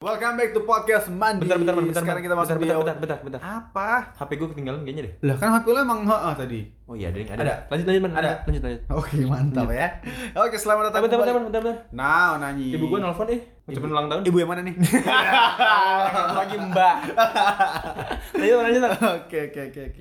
[0.00, 1.44] Welcome back to podcast Mandi.
[1.44, 3.40] Bentar, bentar, bentar, Sekarang kita bentar, masuk bentar, di bentar, bentar, bentar.
[3.44, 4.16] Apa?
[4.16, 5.12] HP gue ketinggalan kayaknya deh.
[5.28, 6.60] Lah kan HP lo emang heeh tadi.
[6.88, 7.36] Oh iya, ada, ada.
[7.36, 7.54] Ada.
[7.68, 8.12] Lanjut, lanjut, man.
[8.16, 8.32] Ada.
[8.48, 8.82] Lanjut, lanjut.
[8.96, 10.00] Oke, mantap ya.
[10.40, 11.76] Oke, selamat datang Bentar, bentar, bentar, bentar.
[11.92, 12.72] Nah, nanyi.
[12.80, 13.40] Ibu gue nelfon eh.
[13.68, 14.22] Ucapin ulang tahun.
[14.24, 14.74] Ibu yang mana nih?
[16.40, 16.96] Lagi mbak.
[18.40, 18.80] Lanjut, lanjut.
[18.80, 19.04] lanjut.
[19.04, 20.00] Oke, oke, oke, oke.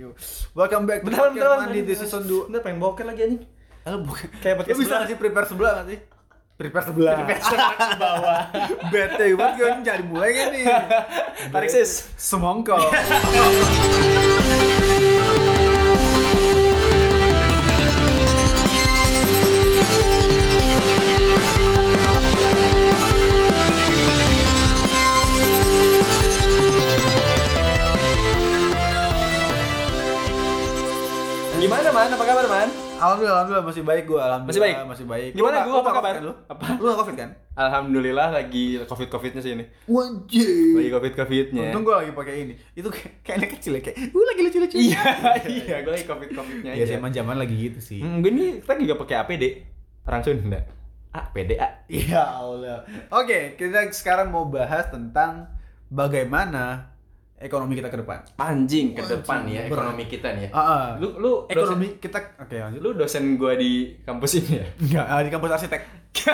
[0.55, 2.47] Welcome back to Bentar, podcast bentar, Mandi di season 2.
[2.47, 3.43] Bentar, pengen boker lagi anjing.
[3.83, 4.31] Halo, bukan.
[4.39, 5.83] Kayak podcast bisa sih prepare sebelah
[6.59, 6.67] nggak sih?
[6.67, 7.17] Prepare sebelah.
[7.23, 8.41] ke bawah.
[8.91, 10.65] Bete banget gue ini jadi mulai kan nih.
[11.55, 12.11] Tarik sis.
[12.19, 12.83] Semongkol.
[31.59, 32.07] Gimana, Man?
[32.15, 32.69] Apa kabar, Man?
[32.99, 34.19] Alhamdulillah, alhamdulillah masih baik gue.
[34.19, 34.75] Alhamdulillah Masih baik?
[34.85, 35.31] Masih baik.
[35.33, 35.93] Gimana lu Apa kabar?
[35.95, 36.33] covid kan Lu?
[36.45, 36.63] Apa?
[36.75, 37.29] Lu nggak covid kan?
[37.55, 39.65] Alhamdulillah lagi covid-covidnya sih ini.
[39.85, 40.73] Wajib.
[40.75, 41.63] Lagi covid-covidnya.
[41.65, 42.53] Untung gue lagi pakai ini.
[42.71, 45.03] Itu kayak kayak anak kecil ya kayak, "Uh, lagi lucu-lucu." Iya,
[45.47, 46.85] iya, gue lagi covid-covidnya Ya aja.
[46.85, 47.99] sih emang zaman lagi gitu sih.
[47.99, 49.43] Hmm, gue ini kita juga pakai APD.
[50.03, 50.59] Orang Sunda.
[51.09, 51.69] APD, A.
[51.89, 52.85] Ya Allah.
[53.09, 55.49] Oke, kita sekarang mau bahas tentang
[55.89, 56.93] bagaimana
[57.39, 58.19] ekonomi kita ke depan.
[58.35, 59.71] Panjing ke depan ya berat.
[59.71, 60.49] ekonomi kita nih ya.
[60.51, 60.85] Ah, ah.
[60.99, 62.79] Lu lu ekonomi kita oke lanjut.
[62.79, 64.65] dosen, lu dosen gua di kampus ini ya.
[64.77, 65.81] Enggak, ah, di kampus arsitek.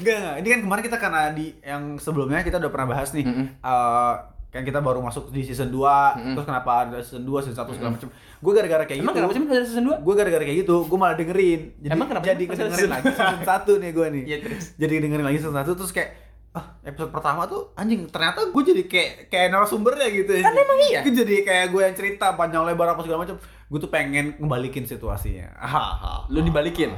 [0.00, 0.34] Enggak, enggak.
[0.40, 3.24] Ini kan kemarin kita karena di yang sebelumnya kita udah pernah bahas nih.
[3.26, 3.46] Mm-mm.
[3.60, 4.14] eh,
[4.50, 7.90] kan kita baru masuk di season 2, terus kenapa ada season 2, season 1 segala
[7.94, 8.08] macam.
[8.42, 9.22] Gue gara-gara kayak Emang gitu.
[9.22, 10.02] kenapa sih ada season 2?
[10.02, 11.60] Gue gara-gara kayak gitu, gue malah dengerin.
[11.78, 14.22] Jadi, Emang kenapa Jadi dengerin lagi season 1 nih gue nih.
[14.26, 14.64] Iya, terus.
[14.74, 16.10] Jadi dengerin lagi season 1 terus kayak
[16.50, 21.00] ah episode pertama tuh anjing ternyata gue jadi kayak kayak narasumbernya gitu Kan emang iya.
[21.06, 24.82] Kan jadi kayak gue yang cerita panjang lebar apa segala macam gue tuh pengen ngebalikin
[24.82, 26.26] situasinya Hahaha.
[26.26, 26.90] Lu dibalikin?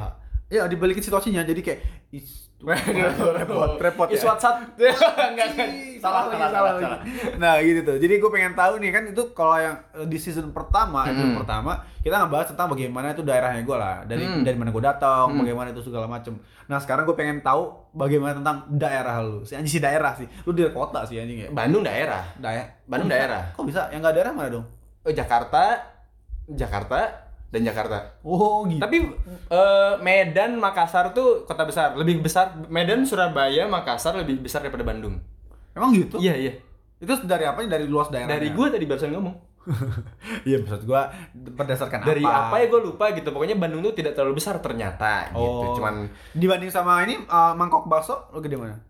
[0.52, 1.80] ya dibalikin situasinya jadi kayak
[2.62, 4.22] repot repot ya.
[4.22, 4.56] WhatsApp.
[4.78, 5.68] Enggak, enggak.
[5.98, 6.94] salah lagi salah lagi.
[7.34, 7.96] nah gitu tuh.
[7.98, 11.38] Jadi gue pengen tahu nih kan itu kalau yang eh, di season pertama episode Hmm.
[11.38, 13.96] pertama kita ngebahas tentang bagaimana itu daerahnya gue lah.
[14.04, 14.42] Dari Hmm.
[14.42, 16.38] dari mana gue datang bagaimana itu segala macem.
[16.64, 19.42] Nah sekarang gue pengen tahu bagaimana tentang daerah lu.
[19.42, 20.26] Si anjing si daerah sih.
[20.42, 21.48] Lu di kota sih anjing ya?
[21.50, 22.22] Bandung daerah.
[22.36, 23.50] daerah Bandung daerah.
[23.50, 23.90] kok bisa?
[23.90, 24.66] Yang nggak daerah mana dong?
[25.02, 25.82] Oh, Jakarta,
[26.46, 27.10] Jakarta
[27.52, 28.16] dan Jakarta.
[28.24, 28.96] oh gitu Tapi
[29.52, 32.56] eh, Medan, Makassar tuh kota besar, lebih besar.
[32.66, 35.20] Medan, Surabaya, Makassar lebih besar daripada Bandung.
[35.72, 36.52] emang gitu Iya, iya.
[36.96, 39.36] itu dari apa dari luas daerah Dari gua tadi barusan ngomong.
[40.48, 43.30] iya maksud gua berdasarkan Dari apa, apa ya gue lupa gitu.
[43.30, 45.42] Pokoknya Bandung tuh tidak terlalu besar ternyata Oh.
[45.62, 45.78] gitu.
[45.78, 48.80] Cuman dibanding sama ini uh, mangkok bakso lo gede mana?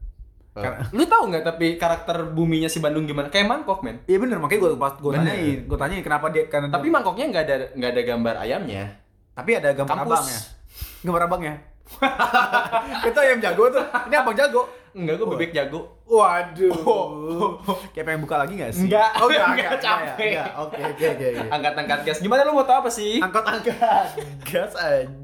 [0.55, 3.27] Karena- lu tahu nggak tapi karakter buminya si Bandung gimana?
[3.27, 4.05] Kayak mangkok, men.
[4.05, 7.43] Iya bener makanya gue pas gue tanyain, gue tanyain kenapa dia karena Tapi mangkoknya nggak
[7.43, 8.85] ada nggak ada gambar ayamnya.
[9.33, 10.13] tapi ada gambar Kampus.
[10.13, 10.41] abangnya,
[11.03, 11.55] gambar abangnya.
[13.05, 14.63] Kita ayam jago tuh, ini abang jago.
[14.93, 15.81] Enggak, gue bebek jago.
[16.05, 17.57] Waduh,
[17.91, 18.85] kayak pengen buka lagi gak sih?
[18.85, 19.09] Enggak.
[19.17, 20.33] oh enggak, Enggak, enggak, capek.
[20.59, 21.29] Oke, oke, oke.
[21.49, 22.19] Angkat-angkat gas.
[22.21, 23.17] Gimana lu mau tahu apa sih?
[23.19, 24.07] Angkat-angkat
[24.45, 24.73] gas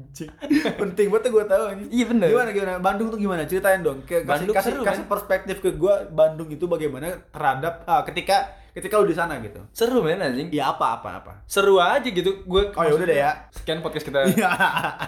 [0.09, 0.29] anjing.
[0.81, 1.89] Penting banget gue tahu anjing.
[1.93, 2.27] Iya, bener.
[2.33, 2.73] Gimana gimana?
[2.81, 3.41] Bandung tuh gimana?
[3.45, 4.01] Ceritain dong.
[4.03, 8.97] Kasih Bandung kasih, seru, kasih perspektif ke gue Bandung itu bagaimana terhadap ah, ketika ketika
[8.97, 9.61] lu di sana gitu.
[9.71, 10.49] Seru men anjing.
[10.49, 11.33] Iya apa apa apa.
[11.45, 12.43] Seru aja gitu.
[12.49, 13.31] Gue Oh, ya udah deh ya.
[13.53, 14.25] Sekian podcast kita.
[14.25, 14.49] Iya.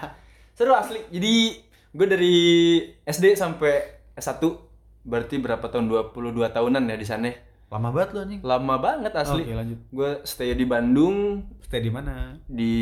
[0.57, 1.01] Seru asli.
[1.09, 1.57] Jadi
[1.91, 2.35] gue dari
[3.03, 4.39] SD sampai S1
[5.01, 7.31] berarti berapa tahun 22 tahunan ya di sana.
[7.71, 8.41] Lama banget lu anjing.
[8.43, 9.43] Lama banget asli.
[9.47, 9.79] Oke, lanjut.
[9.95, 12.35] Gue stay di Bandung Stay di mana?
[12.43, 12.75] di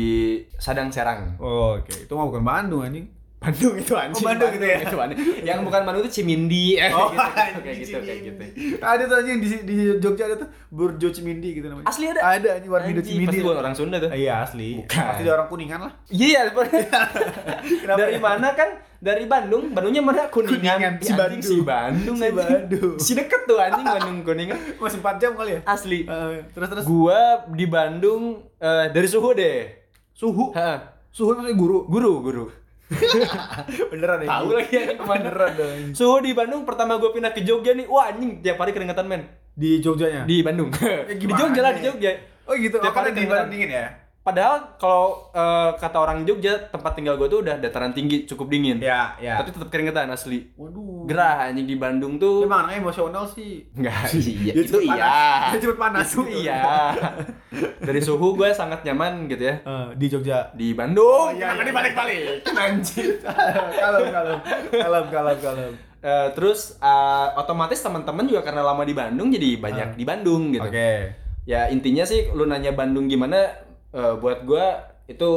[0.58, 1.38] Sadang Serang.
[1.38, 1.94] Oh, oke.
[1.94, 3.06] Itu mah bukan Bandung anjing.
[3.40, 4.20] Bandung itu anjing.
[4.20, 4.76] Oh, Bandung gitu ya?
[4.84, 5.18] itu Bandung.
[5.48, 7.08] Yang bukan Bandung itu Cimindi ya Oh,
[7.64, 8.76] kayak gitu, kayak gitu, kayak gitu.
[8.78, 11.88] Ada tuh anjing di di Jogja ada tuh Burjo Cimindi gitu namanya.
[11.88, 12.20] Asli ada?
[12.20, 13.28] Ada anjing Warmindo Anjing, Cimindi.
[13.32, 14.10] pasti bukan orang Sunda tuh.
[14.12, 14.68] Iya asli.
[14.76, 15.04] Bukan.
[15.08, 15.92] Pasti orang kuningan lah.
[16.06, 16.40] Iya,
[17.80, 18.20] Kenapa dari ya?
[18.20, 18.68] mana kan?
[19.00, 20.28] Dari Bandung, Bandungnya mana?
[20.28, 20.76] Kuningan.
[20.76, 21.40] Kuningan, si Ih, anjing, Bandung.
[21.40, 22.36] Si Bandung, Si anjing.
[22.36, 22.94] Bandung.
[23.00, 24.58] Si deket tuh anjing Bandung Kuningan.
[24.76, 25.60] Masih 4 jam kali ya?
[25.64, 26.04] Asli.
[26.04, 29.72] Eh, terus terus Gua di Bandung eh, dari suhu deh.
[30.12, 30.52] suhu.
[30.52, 31.88] Ha, Suhu itu guru.
[31.88, 32.44] guru, guru.
[33.94, 34.28] Beneran ya?
[34.28, 34.84] Tahu lagi ya.
[34.98, 35.78] Beneran dong.
[35.94, 39.22] Suhu di Bandung pertama gue pindah ke Jogja nih, wah anjing tiap hari keringetan men.
[39.54, 40.26] Di Jogjanya.
[40.26, 40.70] Di Bandung.
[41.08, 41.82] di gimana Jogja lah di?
[41.86, 42.10] Jogja.
[42.50, 42.76] Oh gitu.
[42.82, 43.36] Tiap Apa hari di keringetan.
[43.46, 43.86] Bandung dingin ya?
[44.20, 48.76] Padahal kalau eh, kata orang Jogja tempat tinggal gue tuh udah dataran tinggi cukup dingin.
[48.76, 49.40] Ya, ya.
[49.40, 50.52] Tapi tetap keringetan asli.
[50.60, 51.08] Waduh.
[51.08, 52.44] Gerah anjing di Bandung tuh.
[52.44, 53.64] Emang anaknya emosional sih.
[53.72, 55.12] Enggak, iya, itu iya.
[55.56, 56.44] Dia cepet panas Itu gitu.
[56.44, 56.92] iya.
[57.88, 59.56] Dari suhu gue sangat nyaman gitu ya.
[59.64, 60.52] Eh, di Jogja.
[60.52, 61.32] Di Bandung.
[61.32, 62.44] Oh, iya, iya, dibalik-balik?
[62.44, 63.24] Anjing.
[63.24, 64.38] kalem, kalem,
[64.68, 65.72] kalem, kalem, kalem.
[66.00, 70.68] Eh, terus eh, otomatis teman-teman juga karena lama di Bandung jadi banyak di Bandung gitu.
[70.68, 71.16] Oke.
[71.48, 74.66] Ya intinya sih lu nanya Bandung gimana eh, buat gua
[75.04, 75.30] itu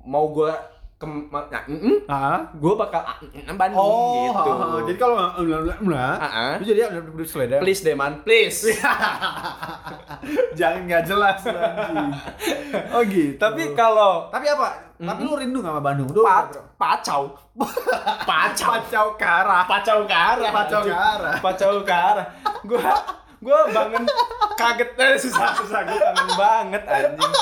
[0.00, 0.54] mau gua
[0.94, 1.06] ke
[1.50, 2.46] nah, mm, Ah.
[2.52, 4.50] gue bakal ah, mm, Bandung Oh, gitu.
[4.86, 6.52] jadi kalau nggak nggak, Ah, ah.
[6.54, 7.56] itu jadi udah seleda.
[7.58, 8.70] Please deh man, please.
[10.54, 11.42] Jangan nggak jelas.
[12.92, 13.34] Oh gitu.
[13.34, 14.94] Tapi kalau tapi apa?
[14.94, 16.06] Tapi lu rindu nggak sama Bandung?
[16.08, 16.46] Lu pa
[16.78, 17.34] pacau,
[18.30, 19.66] pacau, Pacau ke arah.
[19.66, 21.34] pacau ke arah, Pacau ke arah.
[21.42, 22.26] pacau ke arah.
[22.62, 22.78] Gua
[23.42, 24.06] gua bangun
[24.54, 27.32] kaget eh, susah susah gue kangen banget anjing.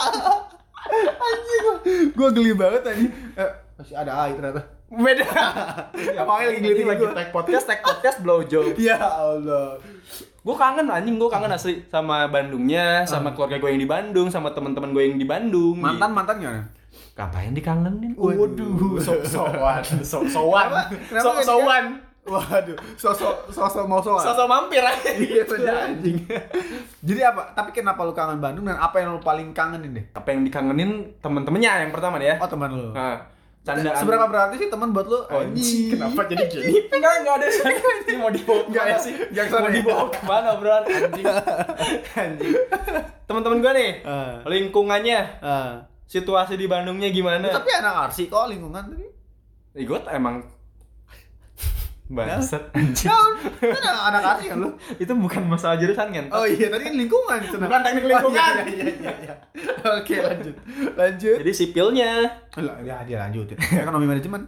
[2.16, 3.12] Gue geli banget anjing.
[3.36, 4.62] Eh, masih ada air ternyata.
[4.90, 5.28] Beda.
[6.18, 7.14] Apalagi lagi ngeliatin lagi gua.
[7.14, 8.74] tag podcast, tag podcast blow job.
[8.74, 9.78] Ya Allah.
[10.40, 14.56] Gue kangen anjing, gue kangen asli sama Bandungnya, sama keluarga gue yang di Bandung, sama
[14.56, 15.76] teman-teman gue yang di Bandung.
[15.78, 16.64] Mantan mantan gimana?
[16.64, 16.80] gitu.
[17.20, 18.12] Ngapain dikangenin?
[18.16, 18.96] Waduh.
[19.04, 20.82] sok-sokan, sok-sokan, Kenapa?
[20.88, 21.84] Kenapa sok-sokan.
[22.30, 24.22] Waduh, sosok sosok mau soal.
[24.22, 25.10] Sosok mampir aja.
[25.20, 26.22] Iya bener anjing.
[27.00, 27.50] Jadi apa?
[27.52, 30.04] Tapi kenapa lu kangen Bandung dan apa yang lu paling kangenin deh?
[30.12, 32.36] Apa yang dikangenin temen-temennya yang pertama nih ya?
[32.38, 32.86] Oh teman lu.
[32.90, 33.18] Nah,
[33.60, 33.98] candaan.
[33.98, 35.18] Seberapa berarti sih teman buat lu?
[35.26, 36.72] Anjing, kenapa jadi gini?
[36.94, 37.46] Enggak, enggak ada
[38.06, 38.96] Ini mau dibawa Enggak ya?
[38.96, 39.14] sih?
[39.30, 40.70] Yang sana Mau dibawa ke mana, bro?
[40.80, 41.26] Anjing.
[42.14, 42.54] Anjing.
[43.26, 44.34] Teman-teman gue nih, Ah.
[44.44, 45.72] lingkungannya, Ah.
[46.04, 47.46] situasi di Bandungnya gimana?
[47.48, 49.06] Tapi anak arsi kok lingkungan tadi.
[49.72, 50.42] Eh, gue emang
[52.10, 53.06] Bangsat anjing.
[53.06, 54.74] Kan kan anak arsi kan lu?
[54.98, 56.26] Itu bukan masalah jurusan kan?
[56.34, 57.54] Oh iya, tadi kan lingkungan itu.
[57.54, 58.42] Bukan teknik lingkungan.
[58.42, 59.34] Oh, iya, iya, iya, iya.
[59.94, 60.54] Oke, lanjut.
[60.98, 61.36] Lanjut.
[61.38, 62.10] Jadi sipilnya.
[62.82, 63.54] Ya dia lanjutin.
[63.54, 64.42] Ekonomi manajemen.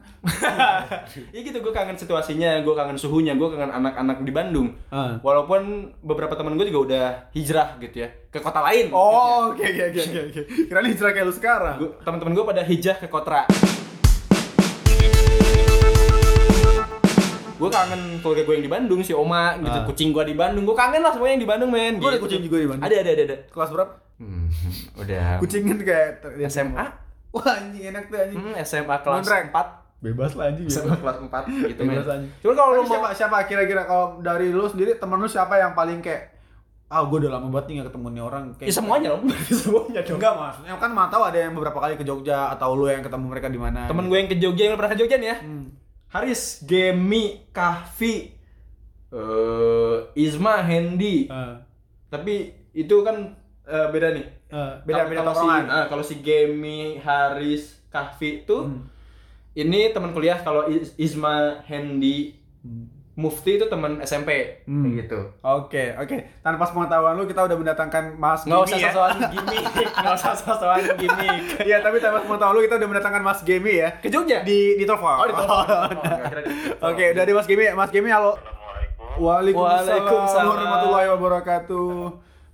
[1.34, 4.74] ya gitu gue kangen situasinya, gue kangen suhunya, gue kangen anak-anak di Bandung.
[4.90, 5.22] Ah.
[5.22, 8.90] Walaupun beberapa teman gue juga udah hijrah gitu ya ke kota lain.
[8.90, 10.40] Oh, oke oke oke oke oke.
[10.66, 11.76] Kirain hijrah kayak lu sekarang.
[12.02, 13.46] Teman-teman gue pada hijrah ke kota.
[17.62, 19.70] Gue kangen keluarga gue yang di Bandung, si Oma, gitu.
[19.72, 19.86] Ah.
[19.86, 21.94] Kucing gue di Bandung, gue kangen lah semuanya yang di Bandung, men.
[21.96, 22.24] Gua ada Gitu.
[22.26, 22.84] kucing juga di Bandung.
[22.84, 23.36] Ada, ada, ada, ada.
[23.46, 23.92] Kelas berapa?
[24.18, 24.46] Hmm,
[24.96, 25.28] udah.
[25.42, 26.08] Kucingin kayak
[26.46, 26.84] SMA?
[27.30, 28.36] Wah, anjing enak tuh anjing.
[28.36, 29.22] Hmm, SMA kelas.
[29.24, 29.54] 4
[29.98, 30.66] Bebas lah anjing.
[30.66, 31.30] SMA kelas 4
[31.70, 31.94] gitu, men.
[31.96, 32.30] Bebas anjing.
[32.38, 35.72] Cuman kalau lu mau siapa siapa kira-kira kalau dari lu sendiri temen lu siapa yang
[35.72, 36.34] paling kayak
[36.86, 39.24] ah gue udah lama banget nih gak ketemu nih orang kayak Ya semuanya dong.
[39.64, 40.18] semuanya dong.
[40.20, 43.24] enggak maksudnya kan mana tahu ada yang beberapa kali ke Jogja atau lu yang ketemu
[43.26, 45.36] mereka di mana Temen gue yang ke Jogja, yang pernah ke Jogja nih ya.
[45.40, 45.66] Hmm.
[46.12, 48.36] Haris, Gemi, Kahfi,
[49.10, 51.26] eh Isma, Hendy.
[51.26, 51.54] Eh,
[52.06, 52.34] Tapi
[52.72, 53.32] itu kan
[53.64, 54.26] eh, beda nih.
[54.84, 58.84] beda beda kalau si, ah, kalau si Gemi, Haris, Kahfi itu Hmm.
[59.54, 60.36] ini teman kuliah.
[60.36, 62.86] Kalau Is- Isma, Hendy, Hmm.
[63.12, 64.60] Mufti itu teman SMP.
[64.64, 64.96] Hmm.
[64.96, 65.20] Gitu.
[65.38, 66.16] Oke, oke.
[66.40, 68.88] Tanpa pengetahuan lu kita udah mendatangkan Mas Nggak usah Gimi ya.
[68.88, 71.40] sosokan gimmick, nggak usah sosokan gimmick.
[71.68, 73.88] Iya, tapi tanpa pengetahuan lu kita udah mendatangkan Mas Gemi ya.
[74.00, 74.40] Ke Jogja?
[74.40, 75.12] Di di telepon.
[75.12, 75.60] Oh, di telepon.
[75.68, 76.88] Oh, nggak kira di telepon.
[76.88, 77.64] Oke, dari Mas Gemi.
[77.70, 78.32] Mas Gemi halo.
[78.32, 79.04] Assalamualaikum.
[79.20, 80.46] Waalaikumsalam Waalaikumsalam.
[80.48, 81.92] warahmatullahi wabarakatuh.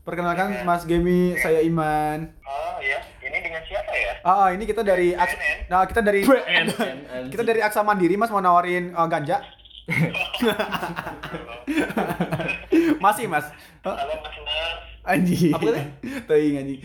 [0.03, 2.33] Perkenalkan Mas Gemi, saya Iman.
[2.43, 4.13] Oh ya, ini dengan siapa ya?
[4.25, 5.13] Ah, ini kita dari.
[5.69, 6.25] Nah, kita dari
[7.33, 9.39] kita dari Aksa Mandiri, Mas mau nawarin eh, ganja.
[13.05, 13.49] Masih, Mas.
[13.81, 14.77] Halo Mas Nas.
[15.09, 15.57] Anjing.
[15.57, 15.89] Apa tadi?
[16.29, 16.81] Teuing anjing.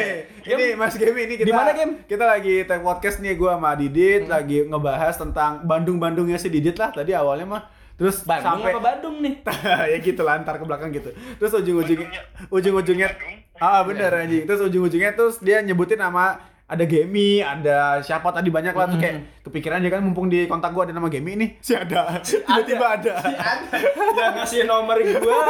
[0.54, 2.06] ini Mas Gemi ini kita Di mana, Gem?
[2.06, 6.94] Kita lagi tag podcast nih gua sama Didit lagi ngebahas tentang Bandung-Bandungnya si Didit lah
[6.94, 7.66] tadi awalnya mah.
[7.98, 9.34] Terus Bandung sampai apa Bandung nih?
[9.90, 11.10] ya gitu lah ntar ke belakang gitu.
[11.42, 12.22] Terus ujung-ujungnya
[12.54, 13.18] ujung-ujungnya
[13.58, 14.46] ah bener anjing.
[14.46, 19.42] Terus ujung-ujungnya terus dia nyebutin nama ada Gemi, ada siapa tadi banyak lah tuh kayak
[19.42, 21.50] kepikiran aja kan mumpung di kontak gua ada nama Gemi nih.
[21.58, 22.18] Si ada.
[22.18, 23.14] Tiba-tiba ada.
[24.14, 25.44] yang ngasih nomor gua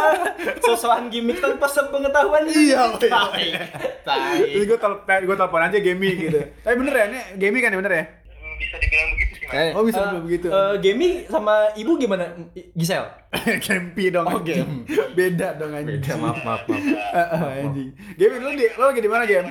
[0.58, 3.10] sosokan gimmick tanpa sepengetahuan Iya, tai
[3.46, 3.62] iya.
[4.00, 6.40] tai Terus gue telepon, gue telepon aja Gemi gitu.
[6.60, 8.04] Tapi bener ya, ini Gemi kan ya bener ya?
[8.34, 9.72] Hmm, Bisa dibilang begitu sih Mas.
[9.72, 10.46] Oh, bisa eh, dibilang begitu.
[10.48, 12.24] eh, Gemi sama ibu gimana
[12.72, 13.04] Gisel
[13.64, 14.26] Gempi dong.
[14.26, 14.42] Oh.
[14.42, 14.98] Gempi.
[15.14, 16.02] Beda dong anjing.
[16.16, 16.82] maaf maaf maaf
[17.14, 17.88] Eh, eh, anjing.
[18.14, 19.46] Gemi lu di, lu lagi di mana Gem?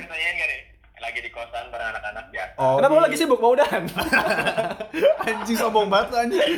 [1.04, 2.56] Lagi di kosan bareng anak-anak biasa.
[2.56, 3.84] Oh, kenapa di- lu lagi sibuk mau udahan
[5.28, 6.56] anjing sombong banget anjing.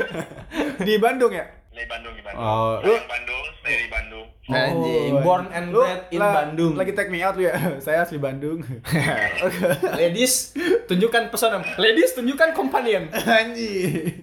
[0.78, 1.44] di Bandung ya?
[1.68, 2.40] Di Bandung di Bandung.
[2.40, 4.26] Oh, lu- Bandung, stay di Bandung.
[4.46, 5.58] Anjing, Oh, born anjing.
[5.58, 6.72] and Lu bred in la- Bandung.
[6.72, 7.58] Lagi take me out lu ya?
[7.84, 8.62] Saya asli Bandung.
[9.98, 10.54] ladies
[10.86, 14.22] tunjukkan pesona ladies tunjukkan companion anjing.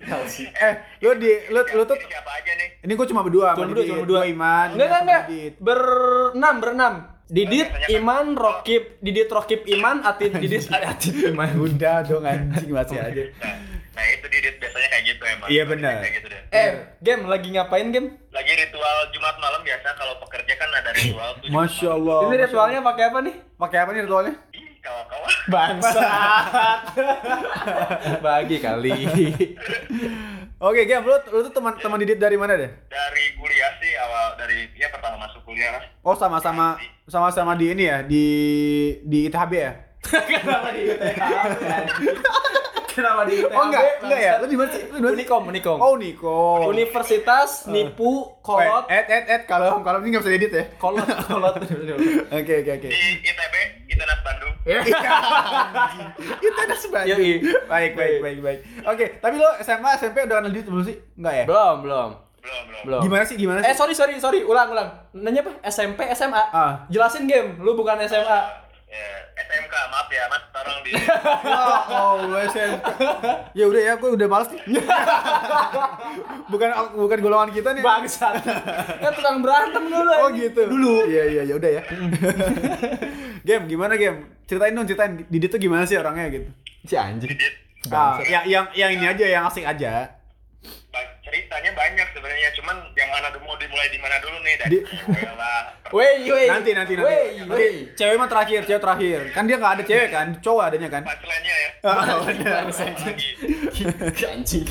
[0.55, 2.69] eh, lu di lu lu tuh siapa aja nih?
[2.81, 4.21] ini gua cuma berdua Cuma berdua, cuma berdua.
[4.25, 4.67] Iman.
[4.73, 5.23] enggak enggak
[5.59, 6.93] berenam berenam
[7.33, 11.49] Didit, Iman, Rokib, Didit, Rokib, Iman, Atit, Didit, Atit, Iman.
[11.57, 13.23] Udah dong anjing masih aja.
[13.41, 13.57] Nah,
[13.97, 15.47] nah itu Didit biasanya kayak gitu emang.
[15.49, 16.05] Iya, benar.
[16.05, 16.41] Kayak gitu deh.
[16.53, 16.69] Eh,
[17.01, 18.21] game lagi ngapain game?
[18.29, 21.49] Lagi ritual Jumat malam biasa kalau pekerja kan ada ritual tuh.
[21.49, 21.89] Masya.
[21.97, 22.19] Allah.
[22.29, 23.35] Ini ritualnya pakai apa nih?
[23.57, 24.33] Pakai apa nih ritualnya?
[24.83, 25.29] Kawan-kawan.
[25.49, 26.79] Bangsat.
[28.29, 28.93] Bagi kali.
[30.69, 32.69] Oke, Gem, lu, lu tuh teman teman Didit dari mana deh?
[32.93, 35.83] Dari kuliah sih awal dari ya pertama masuk kuliah lah.
[36.05, 38.25] Oh, sama-sama sama-sama di ini ya, di
[39.03, 39.71] di ITHB ya?
[40.43, 40.83] Kenapa di
[42.93, 44.33] Kenapa di Oh enggak, enggak ya?
[44.37, 44.83] Lu di mana sih?
[44.85, 45.17] Lu di mana sih?
[45.17, 45.77] Unikom, Unikom.
[45.81, 46.69] Oh, Niko.
[46.69, 50.63] Universitas Nipu Kolot Eh, eh, eh, kalau kalau ini nggak bisa edit ya.
[50.77, 51.57] Kolot Kolot.
[52.37, 52.87] Oke, oke, oke.
[52.93, 53.55] Di ITB,
[53.89, 54.53] ITENAS Bandung.
[56.39, 57.09] Itu ada sebagai.
[57.17, 57.41] Yoi.
[57.65, 58.59] Baik, baik, baik, baik.
[58.85, 60.97] Oke, tapi lo SMA, SMP udah kenal Didit belum sih?
[61.17, 61.45] Enggak ya?
[61.49, 62.09] Belum, belum.
[62.43, 62.81] Belum, belum.
[62.83, 63.01] Belum.
[63.01, 63.35] Gimana sih?
[63.35, 63.79] Gimana Eh sih?
[63.79, 66.83] sorry sorry sorry ulang ulang nanya apa SMP SMA Ah.
[66.85, 69.09] jelasin game lu bukan SMA Ya,
[69.41, 70.43] SMK, maaf ya, Mas.
[70.53, 71.81] Tolong di Oh,
[72.29, 72.77] oh, SMP.
[73.51, 74.61] Ya udah ya, gue udah males nih.
[76.45, 77.81] bukan bukan golongan kita nih.
[77.81, 78.45] bangsat
[79.01, 80.61] kan tukang berantem dulu Oh gitu.
[80.67, 81.09] Dulu.
[81.09, 81.81] Iya iya ya udah ya.
[83.47, 84.29] game gimana game?
[84.45, 86.49] Ceritain dong, ceritain Didit tuh gimana sih orangnya gitu.
[86.83, 87.53] si anjing Didit.
[87.89, 90.05] Ah, yang yang yang ini aja yang asik aja.
[91.33, 94.53] Ceritanya banyak sebenarnya, cuman yang mana dulu mau dimulai di mana dulu nih?
[94.53, 94.77] Dari
[95.33, 95.65] lah.
[95.97, 96.45] Wey, wey.
[96.45, 97.09] Nanti nanti nanti.
[97.09, 97.75] Wey, wey.
[97.97, 99.33] cewek mah terakhir, cewek terakhir.
[99.33, 101.01] Kan dia nggak ada cewek kan, cowok adanya kan.
[101.01, 101.69] Punchline-nya ya.
[101.89, 102.69] Ah, bener.
[102.69, 103.29] Lagi.
[104.29, 104.65] anjing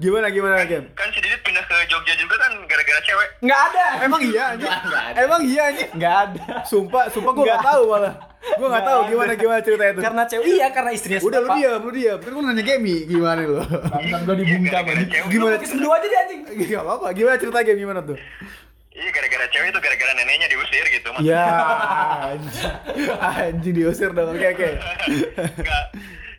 [0.00, 0.88] Gimana gimana game?
[0.96, 3.28] Kan si Didit pindah ke Jogja juga kan gara-gara cewek.
[3.44, 4.72] nggak ada Emang iya anjing?
[5.20, 5.90] Emang iya anjing?
[5.92, 8.31] nggak ada Sumpah, sumpah gue nggak tahu malah.
[8.52, 10.02] Gue nggak tahu gimana gimana ceritanya tuh.
[10.02, 12.18] karena cewek iya karena istrinya Udah lu diam, lu diam.
[12.18, 13.58] Kan gue nanya Gemi, gimana lu?
[13.58, 15.26] bangsat gua Iya, dibungkam cewek.
[15.28, 15.54] Gimana?
[15.58, 18.18] Berdua aja deh anjing Gak apa-apa, gimana cerita game gimana tuh?
[18.92, 21.08] Iya, gara-gara cewek itu gara-gara neneknya diusir gitu.
[21.10, 21.22] Mas.
[21.22, 21.46] Ya,
[22.28, 22.70] anjing,
[23.18, 24.30] anjing diusir dong.
[24.30, 24.68] Oke oke.
[25.56, 25.84] Enggak.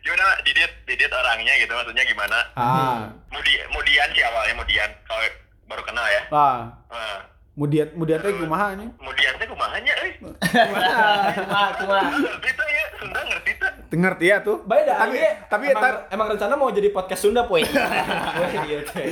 [0.00, 2.38] Gimana Didit, Didit orangnya gitu maksudnya gimana?
[2.54, 5.24] Ah, Mudi, Mudian sih awalnya Mudian kalau
[5.64, 6.22] baru kenal ya.
[6.30, 7.16] ah, Nah,
[7.54, 8.88] mudian mudian teh kumaha nih?
[8.98, 10.12] Mudian teh kumahanya euy.
[10.18, 13.70] kumaha kumaha Ngerti ya, Sunda ngerti tuh.
[13.94, 14.56] Ngerti ya tuh?
[14.64, 17.62] Baik dah, Tapi tapi tapi emang, tar- emang rencana mau jadi podcast Sunda, poin.
[18.90, 19.06] Coy.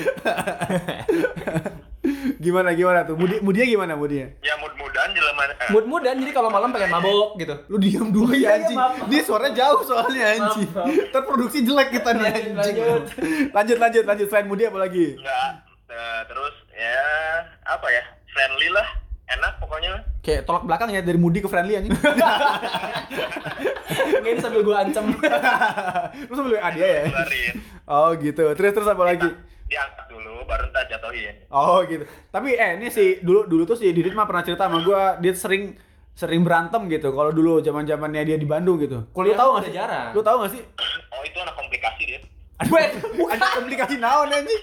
[2.38, 3.14] gimana gimana tuh?
[3.14, 4.34] Mudi mudia gimana mudia?
[4.42, 7.54] Ya mud-mudan jelema eh, Mood-moodan jadi kalau malam pengen mabok gitu.
[7.70, 8.78] Lu diam dulu ya anjing.
[9.06, 10.66] Ini suaranya jauh soalnya anjing.
[11.08, 12.56] Terproduksi jelek kita nih Lanjut, anjing.
[12.58, 13.02] lanjut.
[13.54, 15.14] Lanjut lanjut lanjut selain mudia apa lagi?
[15.14, 15.50] enggak.
[15.92, 17.04] Eh, terus ya
[17.68, 18.02] apa ya?
[18.32, 18.88] Friendly lah.
[19.32, 19.92] Enak pokoknya.
[20.20, 21.94] Kayak tolak belakang ya dari mudi ke friendly anjing.
[24.22, 25.04] Nggak, ini sambil gua ancam.
[26.28, 27.02] Lu sambil ah dia ya.
[27.88, 28.44] Oh gitu.
[28.56, 29.28] Terus terus apa lagi?
[29.68, 31.34] Diangkat dulu baru ntar jatuhin.
[31.48, 32.04] Oh gitu.
[32.28, 35.32] Tapi eh ini sih dulu dulu tuh si Didit mah pernah cerita sama gua dia
[35.32, 35.76] sering
[36.12, 37.12] sering berantem gitu.
[37.12, 39.08] Kalau dulu zaman zamannya dia di Bandung gitu.
[39.08, 39.76] Lu Kuliah tahu mah nggak sih?
[39.76, 40.10] jarang.
[40.12, 40.62] Lu tahu nggak sih?
[41.12, 42.20] Oh itu anak komplikasi dia.
[42.70, 42.94] Wait,
[43.32, 44.62] Ada komplikasi naon anjing.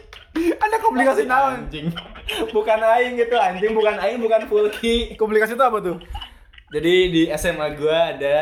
[0.60, 1.66] Ada komplikasi naon.
[1.66, 1.88] anjing.
[2.56, 5.18] Bukan aing gitu anjing, bukan aing, bukan Fulki.
[5.18, 5.98] Komplikasi itu apa tuh?
[6.70, 8.36] Jadi di SMA gua ada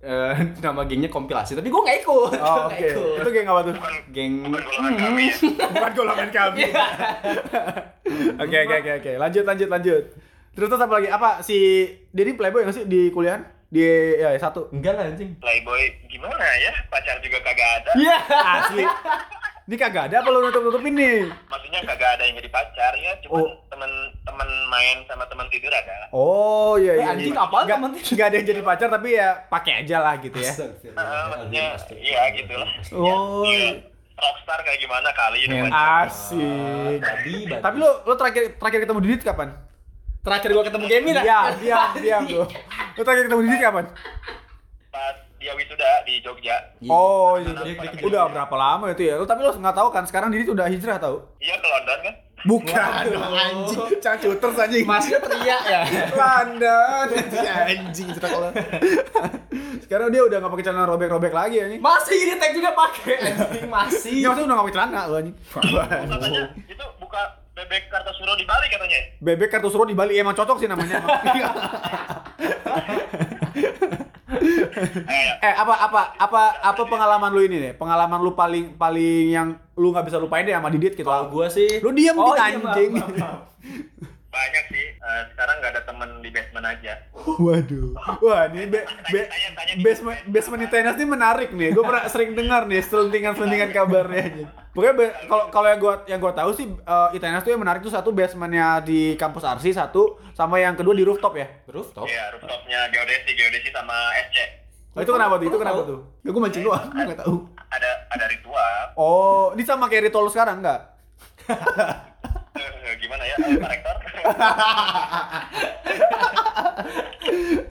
[0.00, 0.34] eh,
[0.64, 2.40] nama gengnya kompilasi, tapi gua nggak ikut.
[2.40, 2.80] Oh, oke.
[2.80, 3.20] ikut.
[3.20, 3.74] Itu geng apa tuh?
[4.16, 6.72] Geng bukan golongan kami ya.
[6.72, 6.72] Kami.
[8.40, 9.12] Oke oke oke oke.
[9.20, 10.04] Lanjut lanjut lanjut.
[10.54, 11.08] Terus terus apa lagi?
[11.10, 13.44] Apa si Dedi playboy nggak sih di kuliahan?
[13.68, 13.82] Di
[14.22, 14.70] ya satu.
[14.70, 15.34] enggak lah anjing.
[15.36, 16.72] Playboy gimana ya?
[16.88, 17.90] Pacar juga kagak ada.
[17.98, 18.16] Iya.
[18.32, 18.84] Asli.
[19.64, 21.24] Ini kagak ada apa lu nutup-nutupin nih?
[21.48, 23.56] Maksudnya kagak ada yang jadi pacar ya, cuman Oh.
[23.66, 26.04] temen-temen main sama teman tidur ada.
[26.10, 27.08] Oh iya Eh, iya.
[27.10, 27.40] anjing, iya.
[27.40, 27.90] apaan Nggak- temen?
[28.12, 30.52] nggak ada yang jadi pacar tapi ya pakai aja lah gitu ya.
[30.92, 31.64] Ah, maksudnya
[31.96, 32.68] iya gitu lah.
[32.92, 33.40] Oh.
[33.42, 33.88] Iya.
[34.14, 36.06] Rockstar kayak gimana kali Men- pacar.
[36.06, 36.98] Asik.
[37.00, 37.58] Babi, babi.
[37.58, 39.48] Tapi lu lu terakhir terakhir ketemu Didit kapan?
[40.20, 41.20] terakhir gua ketemu Gemi dah.
[41.20, 42.44] Diam, diam, diam lu.
[42.94, 43.84] Lu terakhir ketemu Didit kapan?
[45.44, 46.56] Dia wisuda di Jogja.
[46.82, 47.60] Oh, Dia- iya.
[47.62, 49.20] dia kejar- udah berapa lama itu ya?
[49.20, 51.20] Lu tapi lu nggak tahu kan sekarang Didit udah hijrah tahu?
[51.36, 52.14] Iya ke London kan?
[52.44, 53.24] Bukan Waduh.
[53.34, 54.84] anjing, jangan cuters anjing.
[54.84, 55.80] Masnya teriak ya.
[56.10, 57.06] London,
[57.68, 58.48] anjing cerita kalau.
[59.80, 61.80] Sekarang dia udah nggak pakai celana robek-robek lagi anjing.
[61.80, 64.12] Masih ini tag juga pakai anjing, masih.
[64.18, 65.36] Maksudnya udah nggak pakai celana lu anjing.
[66.08, 67.22] Katanya itu buka
[67.54, 69.00] bebek Kartosuro di Bali katanya.
[69.22, 70.98] Bebek Kartosuro di Bali emang cocok sih namanya.
[74.84, 77.72] Eh, eh apa apa apa apa pengalaman lu ini deh?
[77.78, 81.06] Pengalaman lu paling paling yang lu nggak bisa lupain deh sama Didit gitu.
[81.06, 82.92] Kalau gua sih Lu diam Oh, iya, maaf, anjing.
[84.34, 84.86] banyak sih.
[84.98, 86.92] Eh, sekarang nggak ada temen di basement aja.
[87.14, 87.94] Waduh.
[88.18, 88.82] Wah, ini be,
[89.14, 89.20] be,
[89.86, 91.70] basement basement di tenis ini menarik nih.
[91.70, 94.44] Gue pernah sering dengar nih selentingan-selentingan kabarnya aja.
[94.74, 97.94] Pokoknya kalau kalau yang gua yang gua tahu sih uh, ITNS tuh yang menarik tuh
[97.94, 101.46] satu basementnya di kampus Arsi satu sama yang kedua di rooftop ya.
[101.70, 102.10] Rooftop.
[102.10, 103.94] Iya, rooftopnya geodesi, geodesi sama
[104.26, 104.66] SC.
[104.94, 105.46] Oh, itu kenapa tuh?
[105.46, 105.98] Itu kenapa tuh?
[106.26, 107.36] Ya gue mancing doang, gue nggak tahu.
[107.70, 108.82] Ada ada ritual.
[108.98, 110.90] Oh, ini sama kayak ritual lu sekarang enggak?
[112.84, 113.96] Eh, gimana ya, eh, Pak Rektor?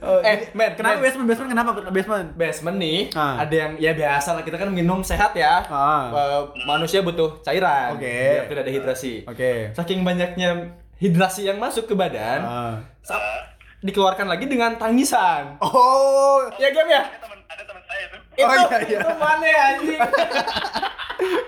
[0.04, 1.02] Eh, men, kenapa men.
[1.02, 1.26] basement?
[1.26, 2.28] Basement kenapa basement?
[2.34, 3.40] Basement nih, Ah.
[3.40, 5.64] ada yang ya biasa lah kita kan minum sehat ya.
[5.64, 6.10] Ah.
[6.10, 7.94] Eh, manusia butuh cairan.
[7.94, 8.12] Oke.
[8.36, 9.14] Biar tidak ada hidrasi.
[9.24, 9.72] Oke.
[9.72, 12.74] Saking banyaknya hidrasi yang masuk ke badan, Ah.
[13.00, 13.48] sa-
[13.80, 15.56] dikeluarkan lagi dengan tangisan.
[15.58, 17.02] Oh, Ya game ya?
[17.04, 18.98] ada teman ada teman saya tuh Oh iya iya.
[18.98, 20.00] Itu mana ya, anjing?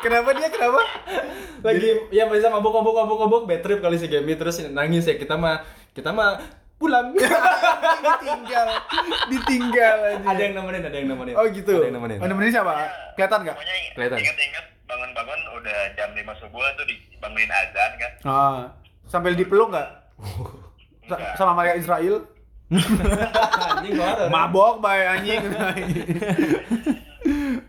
[0.00, 0.80] Kenapa dia kenapa?
[1.64, 5.16] Lagi ya bisa mabuk mabuk mabuk mabuk bad trip kali si Gemi terus nangis ya
[5.18, 5.64] kita mah
[5.97, 6.38] kita mah
[6.76, 7.12] pulang.
[7.16, 8.68] ditinggal,
[9.33, 10.28] ditinggal aja.
[10.28, 11.35] ada yang nemenin, ada yang nemenin.
[11.35, 11.75] Oh gitu.
[11.80, 12.18] Ada yang nemenin.
[12.21, 12.73] Oh, nemenin siapa?
[13.16, 13.56] Kelihatan nggak?
[13.97, 14.18] Kelihatan.
[14.21, 18.12] ingat-ingat bangun-bangun udah jam 5 subuh tuh dibangunin azan kan.
[18.23, 18.61] Ah,
[19.09, 19.88] sambil dipeluk nggak?
[21.38, 22.28] Sama Maria Israel?
[23.71, 23.95] anjing.
[24.30, 25.42] Mabok bay anjing.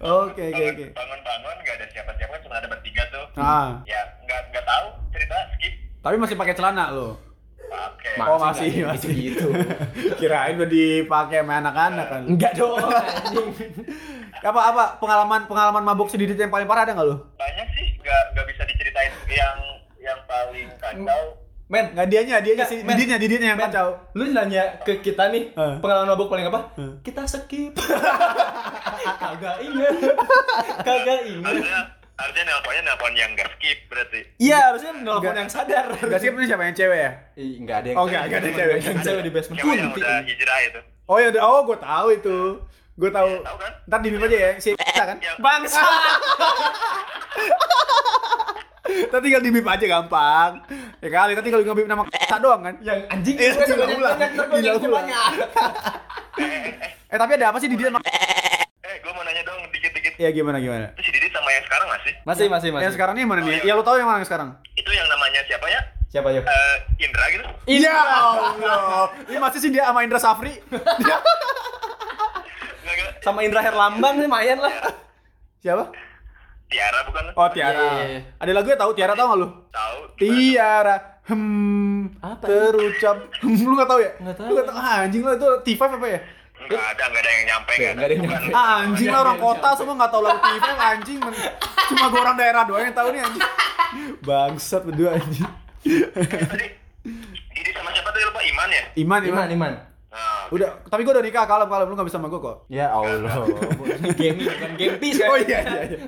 [0.07, 0.85] Oke oke oke.
[0.87, 3.25] Bangun- Bangun-bangun nggak ada siapa-siapa cuma ada bertiga tuh.
[3.35, 5.73] Ah, Ya nggak nggak tahu cerita skip.
[5.99, 7.19] tapi masih pakai celana lo.
[7.67, 8.09] Oke.
[8.15, 9.47] Ma- Oh Masih masih masih gitu-gitu.
[10.19, 12.21] Kirain udah dipakai sama anak-anak kan.
[12.25, 13.49] Enggak dong anjing.
[14.39, 17.35] Apa apa pengalaman pengalaman mabuk sedikit yang paling parah ada nggak lo?
[17.35, 19.57] Banyak sih nggak nggak bisa diceritain yang
[19.99, 21.23] yang paling kacau.
[21.67, 22.95] Men, Nggak dianya, dianya sih, men.
[22.95, 23.91] diditnya, diditnya yang Men, kacau.
[24.15, 25.75] Lu nanya ke kita nih, Eh.
[25.83, 26.71] pengalaman mabuk paling apa?
[26.79, 27.03] Eh.
[27.03, 27.75] Kita skip.
[29.21, 30.15] Kagak inget.
[30.79, 31.55] Kagak inget.
[32.17, 34.19] Harusnya nelponnya nelpon yang nggak skip berarti.
[34.39, 35.38] Iya, harusnya nelfon Enggak.
[35.38, 35.86] yang sadar.
[35.91, 37.12] Gak sih ini siapa yang cewek ya?
[37.36, 38.77] Ih, enggak ada yang Oh, enggak, enggak ada cewek.
[38.81, 39.57] Yang cewek di basement.
[39.59, 40.79] Cewek yang udah hijrah itu.
[41.07, 42.38] Oh ya, oh gue tahu itu.
[42.97, 43.29] Gue tahu.
[43.43, 43.71] Tahu kan?
[43.86, 45.19] Ntar di aja ya, si kan.
[45.19, 45.83] Yang Bangsa.
[48.88, 50.51] Ntar tinggal di aja gampang.
[50.98, 52.03] Ya kali, nanti kalau ngebip nama
[52.38, 52.75] doang kan.
[52.79, 54.17] Yang anjing Eh, diulang banyak ulang.
[54.60, 55.08] yang ulang.
[57.08, 57.88] Eh tapi ada apa sih di dia?
[57.88, 60.20] eh gue mau nanya dong dikit-dikit.
[60.20, 60.91] Ya gimana gimana?
[60.91, 62.13] Itu si Didit sama yang sekarang nggak sih?
[62.24, 62.84] Masih, masih, masih.
[62.84, 63.56] Yang sekarang nih mana Oh, nih?
[63.58, 63.72] iya.
[63.72, 64.50] Ya lu tahu yang mana yang sekarang?
[64.75, 65.82] Itu yang namanya siapa ya?
[66.08, 66.44] Siapa yuk?
[66.44, 67.44] Eh Indra gitu.
[67.65, 69.08] Ya Allah.
[69.24, 70.51] Ini masih sih dia sama Indra Safri.
[73.17, 74.72] Sama Indra Herlambang nih lumayan lah.
[75.60, 75.91] siapa?
[76.67, 77.24] Tiara bukan?
[77.31, 77.79] Oh Tiara.
[77.79, 78.21] Iya, iya, iya.
[78.43, 79.47] Ada lagu tahu Tiara tahu nggak lu?
[79.71, 79.97] Tahu.
[80.19, 80.95] Tiara.
[81.27, 82.01] Hmm.
[82.19, 82.43] Apa?
[82.43, 83.17] Terucap.
[83.39, 84.12] Hmm, lu nggak tahu ya?
[84.19, 84.47] Nggak tahu.
[84.47, 84.77] Lu nggak tahu.
[84.79, 86.19] Ah, anjing lu itu T5 apa ya?
[86.57, 88.51] Nggak ada, nggak ada yang nyampe Nggak, nggak ada yang nyampe.
[88.51, 91.19] Ah, anjing lah orang kota semua nggak tahu lagu T5 anjing.
[91.88, 93.43] Cuma gua orang daerah doang yang tahu nih anjing.
[94.27, 95.47] Bangsat berdua anjing.
[97.55, 98.83] Didit sama siapa tuh lupa Iman ya?
[99.00, 99.47] Iman, Iman, Iman.
[99.55, 99.74] Iman.
[100.50, 102.57] Udah, tapi gua udah nikah kalem kalem lu nggak bisa sama gua kok.
[102.68, 103.33] Ya Allah.
[104.20, 105.31] Game bukan Gempi sekarang.
[105.31, 106.00] Oh iya iya iya.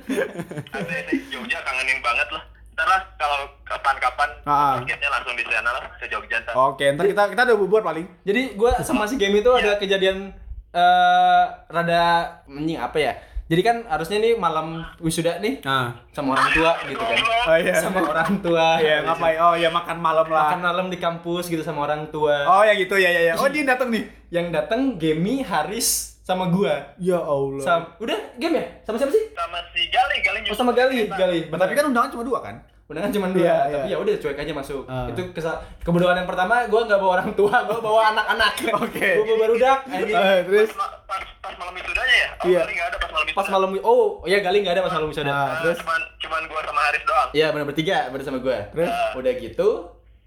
[0.71, 2.43] ada Jogja kangenin banget lah.
[2.71, 4.80] Ntar lah kalau kapan-kapan Ah.
[4.80, 6.54] podcastnya langsung di sana lah ke Jogja ntar.
[6.56, 8.08] Oke, ntar kita kita udah bubur paling.
[8.23, 10.32] Jadi gue sama si game itu ada kejadian
[10.69, 12.04] eh rada
[12.45, 13.13] anjing apa ya?
[13.49, 15.89] Jadi kan harusnya nih malam wisuda nih Nah.
[16.13, 17.17] sama orang tua gitu kan.
[17.49, 17.73] Oh iya.
[17.81, 18.77] Sama orang tua.
[18.77, 19.41] Iya, ngapain?
[19.41, 20.53] Oh ya makan malam lah.
[20.53, 22.45] Makan malam di kampus gitu sama orang tua.
[22.45, 23.33] Oh ya gitu ya ya ya.
[23.41, 24.05] Oh dia datang nih.
[24.29, 26.93] Yang datang Gemi, Haris sama gua.
[27.01, 27.65] Ya Allah.
[27.65, 28.65] Sam udah game ya?
[28.85, 29.33] Sama siapa sih?
[29.33, 31.39] Sama si Gali, Gali Oh sama Gali, Gali.
[31.49, 32.62] Tapi kan undangan cuma dua kan?
[32.89, 33.93] Undangan cuma dua, Iya, tapi iya.
[33.93, 34.82] ya udah cuek aja masuk.
[34.84, 35.06] Ah.
[35.06, 38.54] Itu kesa- kebodohan yang pertama gua nggak bawa orang tua, gua bawa anak-anak.
[38.82, 39.10] Oke.
[39.13, 39.80] Gua bawa barudak.
[39.88, 42.30] Eh, terus Pas, pas, pas malam wisudanya ya?
[42.34, 42.60] Oh, Iya.
[42.60, 43.38] Gali nggak ada pas malam wisuda.
[43.38, 45.23] Pas malam oh iya Gali nggak ada pas malam wisuda.
[45.23, 47.30] Nah, Ah, terus cuman, cuman gua sama Haris doang.
[47.30, 48.58] Iya benar bertiga bersama gue.
[48.73, 48.89] Terus?
[49.15, 49.69] Udah gitu,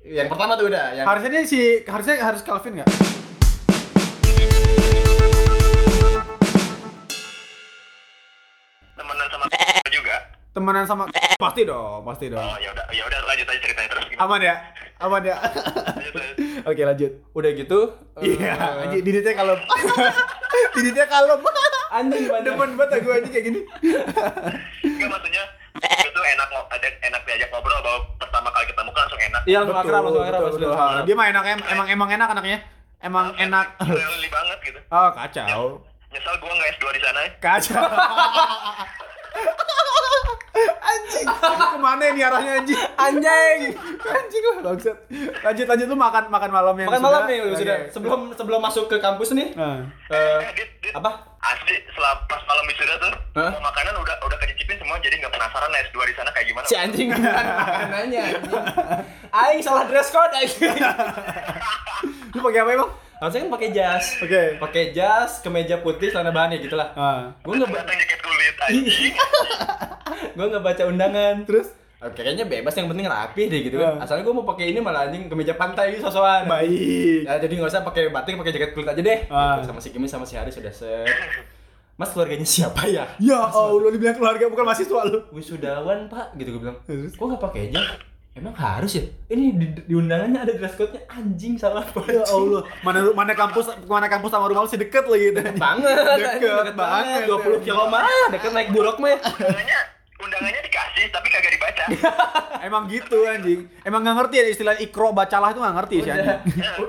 [0.04, 2.90] yang pertama tuh udah, yang harusnya si harusnya harus Calvin nggak?
[10.62, 11.10] Temenan sama
[11.42, 12.38] pasti dong, pasti dong.
[12.38, 14.04] Oh ya udah, ya udah lanjut aja ceritanya terus.
[14.14, 14.54] Aman ya?
[15.02, 15.34] Aman ya?
[15.34, 16.36] Lanjut, lanjut.
[16.70, 17.12] Oke lanjut.
[17.34, 17.78] udah gitu.
[18.22, 19.58] Iya, eh, anjing diditnya kalem.
[20.78, 21.38] diditnya kalem.
[21.90, 22.30] anjing.
[22.46, 23.60] Demen banget gue anjing kayak gini.
[24.86, 25.42] Enggak maksudnya
[25.82, 29.42] itu enak ada enak diajak ngobrol bahwa pertama kali ketemu kan langsung enak.
[29.42, 30.78] Iya langsung akrab, langsung akrab, betul, langsung betul.
[30.78, 31.04] akrab.
[31.10, 32.58] Dia mah enak em- emang emang enak anaknya.
[33.02, 33.66] Emang enak.
[33.82, 34.78] Friendly banget gitu.
[34.94, 35.82] Oh, kacau.
[36.14, 37.30] Nyesal gua nggak S2 di sana ya.
[37.42, 37.82] Kacau.
[40.54, 41.26] anjing.
[41.26, 42.80] Ke mana ini arahnya anjing?
[42.94, 43.58] Anjing.
[43.98, 44.96] Anjing lah bangsat.
[45.40, 47.56] Lanjut lanjut lu makan makan malam yang Makan sudah- malam nih Oke.
[47.58, 47.76] sudah.
[47.88, 49.48] Sebelum sebelum masuk ke kampus nih.
[49.50, 50.92] Eh, Eh, Dit, Dit.
[50.92, 51.10] apa?
[51.38, 53.50] Asli setelah pas malam wisuda tuh, Hah?
[53.50, 56.64] semua makanan udah udah kecicipin semua jadi nggak penasaran S2 di sana kayak gimana.
[56.64, 58.62] Si anjing makanannya anjing.
[59.28, 60.70] Aing salah dress code anjing.
[62.30, 62.90] Lu pakai apa emang?
[63.18, 64.04] Harusnya kan pakai jas.
[64.18, 64.42] Oke.
[64.58, 66.90] Pakai jas, kemeja putih, celana bahan ya gitulah.
[66.92, 67.30] Ah.
[67.40, 67.70] Gue nggak
[68.42, 69.14] kulit anjing.
[70.36, 71.34] gue nggak baca undangan.
[71.46, 71.68] Terus
[72.02, 74.02] kayaknya bebas yang penting rapi deh gitu kan.
[74.02, 74.04] Ah.
[74.04, 76.50] Asalnya gue mau pakai ini malah anjing kemeja pantai gitu sosokan.
[76.50, 77.30] baik.
[77.30, 79.18] Ya, jadi nggak usah pakai batik, pakai jaket kulit aja deh.
[79.30, 79.62] Ah.
[79.62, 81.06] Gitu, Sama si Kimi sama si Haris sudah set.
[81.94, 83.06] Mas keluarganya siapa ya?
[83.22, 85.22] Ya Allah, dibilang keluarga bukan mahasiswa lu.
[85.30, 86.78] Wisudawan pak, gitu gue bilang.
[86.88, 87.14] Terus?
[87.14, 88.11] Kok nggak pakai jas?
[88.32, 89.04] Emang harus ya?
[89.28, 92.16] Ini di, di undangannya ada dress code-nya anjing salah banget.
[92.16, 95.40] Ya Allah, mana mana kampus mana kampus sama rumah lu sih deket lagi gitu.
[95.54, 97.28] Banget, Deket deket banget.
[97.28, 97.60] banget.
[97.60, 99.18] 20 kilo mah, deket naik buruk mah ya.
[99.20, 99.78] Undangannya
[100.16, 101.84] undangannya dikasih tapi kagak dibaca.
[102.66, 103.60] Emang gitu anjing.
[103.82, 106.38] Emang nggak ngerti ya istilah ikro bacalah itu nggak ngerti sih anjing.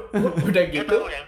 [0.47, 0.97] Udah gitu.
[1.11, 1.21] ya.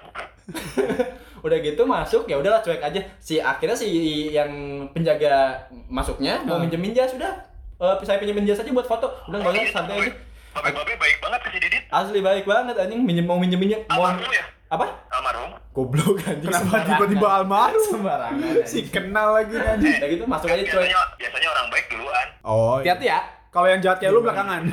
[1.46, 3.90] udah gitu masuk ya udahlah cuek aja si akhirnya si
[4.30, 4.50] yang
[4.90, 5.54] penjaga
[5.86, 6.62] masuknya mau Ah.
[6.62, 7.38] minjemin jas sudah
[7.78, 10.14] eh, saya pinjemin jas aja buat foto udah nggak usah santai aja
[10.56, 11.84] Babe-babe baik banget ke si Didit.
[11.90, 14.46] asli baik banget anjing minjem mau minjeminnya mau Almarhum ya?
[14.66, 15.52] apa Almarhum.
[15.70, 17.84] goblok anjing Kenapa tiba-tiba almarhum?
[17.86, 19.94] sembarangan Si kenal lagi nih anjing.
[19.94, 22.28] udah gitu masuk aja cuek Biasanya, biasanya orang baik duluan.
[22.42, 22.96] Oh, iya.
[22.96, 23.20] hati-hati ya
[23.52, 24.62] Kalau yang jahat kayak lu belakangan.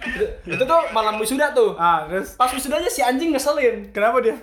[0.00, 0.24] itu,
[0.54, 4.34] itu tuh malam wisuda tuh ah, terus pas wisudanya si anjing ngeselin kenapa dia?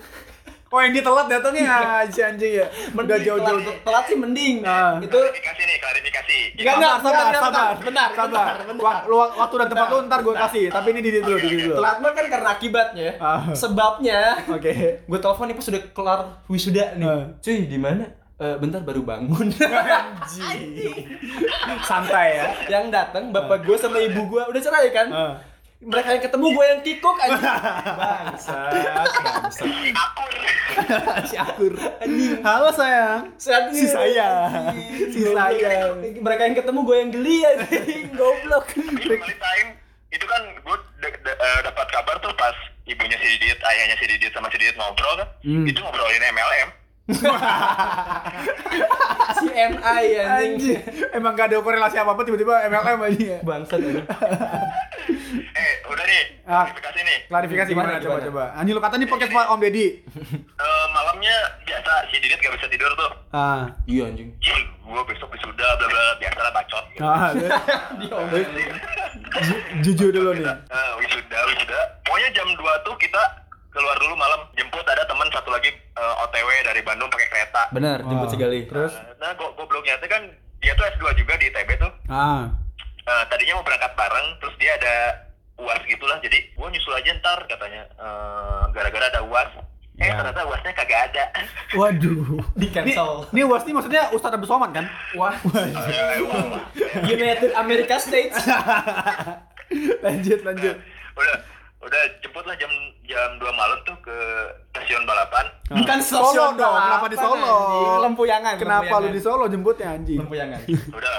[0.67, 2.67] Oh, yang dia telat datangnya ah, si anjing ya.
[2.89, 3.59] Udah Mending jauh-jauh.
[3.61, 4.95] telat, telat sih mending Ah.
[4.97, 6.37] itu Klarifikasi nih, klarifikasi.
[6.53, 8.75] Enggak, enggak, sabar, sabar, bentar, sabar, bentar, sabar.
[8.77, 11.73] Wak- lu- waktu dan tempat lu ntar gue kasih, tapi ini di dulu, di dulu.
[11.73, 13.41] telat mah kan karena akibatnya Ah.
[13.53, 14.71] sebabnya Oke.
[15.01, 17.23] gue telepon nih pas udah kelar wisuda nih Ah.
[17.37, 18.05] cuy di mana
[18.37, 21.09] Eh, bentar baru bangun Anjing.
[21.81, 22.45] Santai ya.
[22.69, 25.33] yang datang bapak gue sama ibu gue udah cerai kan Ah.
[25.77, 27.37] Mereka yang ketemu gue yang kikuk aja
[28.01, 28.73] bangsat
[29.21, 30.33] bangsat Akur.
[31.29, 31.73] si Akur.
[32.41, 33.29] Halo sayang.
[33.37, 34.73] Saat Si sayang.
[35.13, 36.01] Si sayang.
[36.01, 37.65] mereka yang ketemu gue yang geli aja
[38.17, 38.65] goblok
[40.07, 42.55] itu kan gue eh, dapat kabar tuh pas
[42.87, 45.27] ibunya si Didit, ayahnya si Didit sama si Didit ngobrol kan.
[45.43, 45.67] Hmm.
[45.67, 46.69] Itu ngobrolin MLM.
[49.39, 50.81] si NI anjing Anjing.
[51.15, 53.39] Emang gak ada korelasi apa-apa tiba-tiba MLM aja ya.
[53.43, 54.07] bangsat anjing
[55.89, 56.63] udah nih, Ah.
[56.65, 57.17] klarifikasi nih.
[57.27, 58.43] Klarifikasi Gimana, gimana, coba coba.
[58.53, 59.87] Anjing lu kata nih podcast Pak Om Deddy.
[60.57, 63.11] Eh, malamnya biasa si Didit gak bisa tidur tuh.
[63.29, 63.67] Ah.
[63.85, 66.85] iya anjing Cil, gue besok wisuda, bla bla, biasalah bacot.
[66.97, 67.29] Ah,
[69.39, 70.45] ju- jujur dulu nih.
[70.45, 71.79] Eh, wisuda, wisuda.
[72.03, 73.21] Pokoknya jam 2 tuh kita
[73.69, 77.61] keluar dulu malam jemput ada teman satu lagi eh, OTW dari Bandung pakai kereta.
[77.69, 78.31] benar jemput Ah.
[78.31, 78.93] si Gali Terus?
[79.17, 80.21] Nah, go gobloknya tuh kan
[80.57, 81.91] dia tuh S2 juga di ITB tuh.
[82.07, 82.49] Ah.
[83.03, 84.95] Eh, tadinya mau berangkat bareng, terus dia ada
[85.57, 86.17] uas gitulah.
[86.17, 87.83] Jadi gua nyusul aja ntar katanya.
[87.91, 89.49] Eh, gara-gara ada uas.
[89.95, 90.13] Eh Ya.
[90.13, 91.25] ternyata uasnya kagak ada.
[91.79, 92.37] Waduh.
[92.53, 94.85] di cancel Ini was nih maksudnya Ustadz Abdul Somad kan?
[95.13, 96.61] wah Eh, wah.
[97.03, 98.37] United America States
[99.99, 100.75] lanjut lanjut.
[101.13, 101.35] udah
[101.79, 102.69] udah jemput lah jam
[103.03, 104.17] jam 2 malam tuh ke
[104.69, 105.45] stasiun balapan.
[105.71, 107.33] bukan Solo stasiun dong, balapan, kenapa di Solo?
[107.49, 107.97] anjing.
[108.03, 110.17] Lempuyangan Kenapa lu di Solo jemputnya anjing?
[110.19, 111.15] Lempuyangan Udah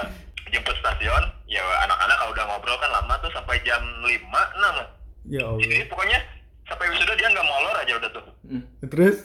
[0.47, 4.21] jemput stasiun, ya anak-anak kalau udah ngobrol kan lama tuh sampai jam 5 6
[5.27, 5.59] Ya Allah.
[5.59, 6.19] Jadi pokoknya
[6.63, 8.25] sampai wisuda dia nggak molor aja udah tuh.
[8.43, 8.63] Hmm.
[8.83, 9.17] Terus?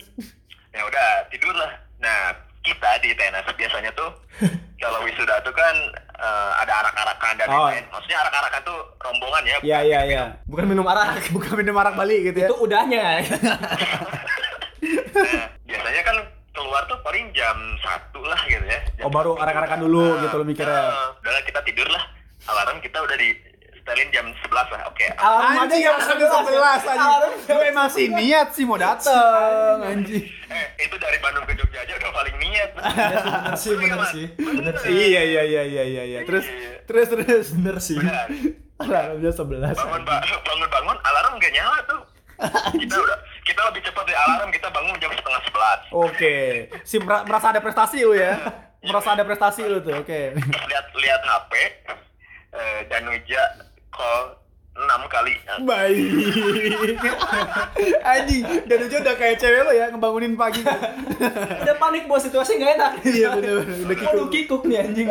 [0.71, 1.71] Ya udah tidur lah.
[1.99, 4.09] Nah kita di tenas biasanya tuh
[4.83, 5.77] kalau wisuda tuh kan
[6.15, 7.69] eh, ada arak-arakan dan Oh.
[7.69, 7.85] lain-lain.
[7.89, 9.57] Maksudnya arak-arakan tuh rombongan ya.
[9.63, 10.23] Iya iya iya.
[10.45, 12.49] bukan minum arak Bukan minum arak Bali gitu ya.
[12.49, 13.05] itu udahnya
[15.15, 16.17] Nah, biasanya kan
[16.55, 18.81] keluar tuh paling jam satu lah gitu ya.
[18.95, 20.71] Jam Oh, baru arak-arakan dulu Nah, gitu lo mikirnya.
[20.87, 22.05] nah, udah lah, kita tidur lah.
[22.47, 23.29] Alarm kita udah di
[23.75, 24.81] setelin jam 11 lah.
[24.87, 25.07] Oke.
[25.13, 27.35] Alarm Anjing yang sampai sebelas anjing.
[27.49, 30.25] Lu emang sih niat sih mau dateng anjing.
[30.47, 32.71] Eh, itu dari Bandung ke Jogja aja udah paling niat.
[32.79, 36.21] bener sih bener Bener, sih bener sih Iya iya iya iya iya iya.
[36.23, 36.47] Terus
[36.85, 37.97] terus terus bener sih.
[37.97, 38.29] Benar.
[38.77, 39.75] Alarmnya sebelas.
[39.75, 42.03] bangun ba- bangun bangun alarm gak nyala tuh
[42.77, 43.15] kita udah
[43.45, 45.43] kita lebih cepat dari alarm kita bangun jam setengah
[45.91, 46.37] Oke.
[46.83, 48.35] Si mer- merasa ada prestasi lu ya.
[48.81, 49.97] Merasa ada prestasi lu tuh.
[49.97, 50.33] Oke.
[50.33, 51.53] Terus lihat lihat HP
[52.51, 53.43] eh, Danuja
[53.89, 54.37] call
[54.75, 56.99] enam kali Baik.
[58.05, 60.67] Anjing, dan itu udah kayak cewek lo ya ngebangunin pagi.
[61.63, 63.63] udah panik bos situasi nggak enak Iya bener.
[63.63, 64.05] Udah gitu.
[64.05, 65.07] Waduh kikuk nih anjing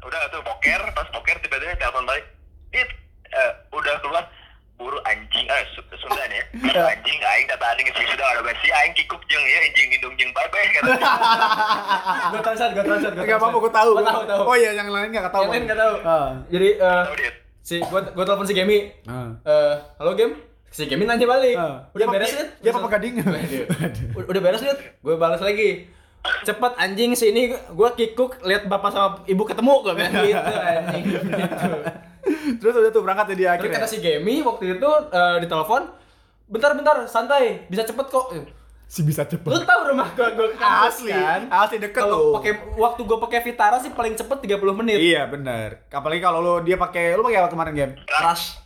[0.00, 2.24] udah tuh poker pas poker tiba-tiba telepon balik
[2.72, 2.88] dit
[3.28, 4.24] eh, udah keluar
[4.88, 8.40] buru anjing eh Su- Sunda nih ya Buru anjing aing data aing geus sudah ada
[8.40, 10.96] besi aing kikuk jeung ya anjing indung jeung bye bye kata
[12.26, 13.90] gue translate gue translate gue Enggak apa-apa, gue tahu.
[13.90, 15.42] gue gua tahu tahu Oh iya, yang lain enggak tahu.
[15.42, 16.28] yang lain nggak tahu Ah.
[16.48, 17.04] jadi eh,
[17.60, 19.28] si gue gue telepon si Gemi Ah.
[19.38, 20.32] Eh, halo Gem
[20.66, 21.84] si Gemi nanya balik Ah.
[21.92, 22.48] udah beres Dit?
[22.58, 23.20] dia apa gading?
[23.20, 24.78] Udah- udah beres Dit?
[24.96, 25.84] gue balas lagi
[26.42, 31.28] cepet anjing sini gue kikuk lihat bapak sama ibu ketemu gue bilang gitu anjing gitu.
[32.54, 33.78] Terus udah tuh berangkat ya di Terus akhirnya.
[33.78, 35.82] kata si Gemi waktu itu eh, ditelepon
[36.46, 38.26] bentar-bentar santai bisa cepet kok
[38.86, 39.44] Si bisa cepet.
[39.44, 42.32] lu tahu rumah gua gua ke kampus, Asli, kan asli deket kalau tuh.
[42.34, 45.84] pakai waktu gua pakai Vitara sih paling cepet 30 menit Iya benar.
[45.86, 47.92] Apalagi kalau lu dia pakai lu pakai apa kemarin game?
[48.18, 48.56] rush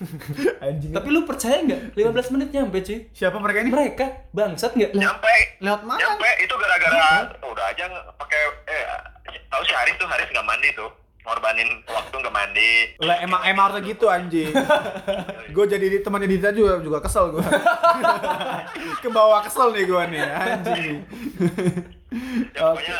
[0.64, 0.92] Anjing.
[0.92, 3.68] tapi lu percaya nggak 15 menit nyampe cuy Siapa mereka ini?
[3.68, 5.98] mereka bangsat nggak nyampe Lewat mana?
[5.98, 7.84] nyampe itu gara-gara udah aja
[8.16, 8.84] pakai eh
[9.46, 10.88] tahu si Haris tuh Haris nggak mandi tuh
[11.30, 14.50] ngorbanin waktu nggak mandi Lah emang emang harus gitu anjing.
[15.54, 17.44] gue jadi di- temannya Dita juga juga kesel gue.
[19.00, 20.94] Kebawa kesel nih gue nih anjing.
[22.50, 22.98] ya pokoknya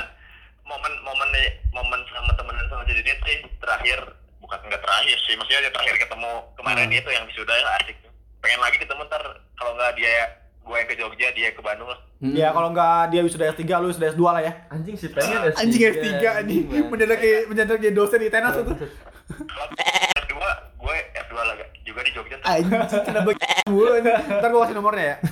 [0.63, 3.99] momen momen nih momen sama temenan sama jadi dia sih terakhir
[4.39, 6.95] bukan nggak terakhir sih maksudnya dia terakhir ketemu kemarin Hmm.
[6.97, 7.97] itu yang wisuda ya asik
[8.39, 10.31] pengen lagi ketemu ntar kalau nggak dia
[10.71, 13.91] gue yang ke Jogja dia ke Bandung lah Ya kalau nggak dia sudah S3, lu
[13.91, 14.53] sudah S2 lah ya.
[14.69, 15.59] Anjing sih pengen S3.
[15.59, 16.07] Anjing S3
[16.39, 16.63] anjing.
[16.87, 18.71] Mendadak kayak- mendadak jadi dosen di tenas itu.
[18.71, 20.35] S2
[20.77, 24.15] gue S2 lah juga di Jogja Anjing kenapa anjing.
[24.31, 25.17] Ntar gua kasih nomornya ya.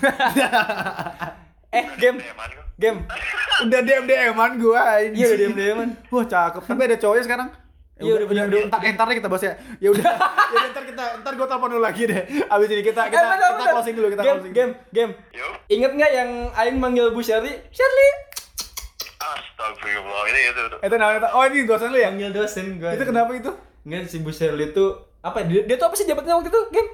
[1.68, 2.16] Eh, game.
[2.16, 2.98] Gue Game.
[3.60, 5.12] Udah DM DM-an gua anjing.
[5.14, 5.88] Iya, udah DM-DM-an.
[6.08, 6.62] Wah, cakep.
[6.64, 7.48] Tapi ada cowoknya sekarang.
[8.00, 9.52] Iya, udah punya- udah, entar, entar deh kita bahas ya.
[9.78, 10.06] Ya udah.
[10.54, 12.22] ya entar kita entar gua telepon dulu lagi deh.
[12.52, 14.52] Abis ini kita kita Eh, kita closing dulu, kita game, closing.
[14.52, 15.12] game, game.
[15.32, 17.58] Yuk Ingat nggak yang Aing manggil Bu Shirley?
[17.68, 18.10] Shirley.
[19.18, 20.76] Astagfirullah itu itu, itu.
[20.80, 22.08] Itu namanya Oh, ini dosen lu ya?
[22.08, 22.90] Panggil dosen gua.
[22.92, 23.50] Itu kenapa itu?
[23.82, 24.84] Enggak si Bu Shirley itu
[25.18, 25.42] apa?
[25.42, 26.62] Dia, dia tuh apa sih jabatannya waktu itu?
[26.70, 26.88] Game.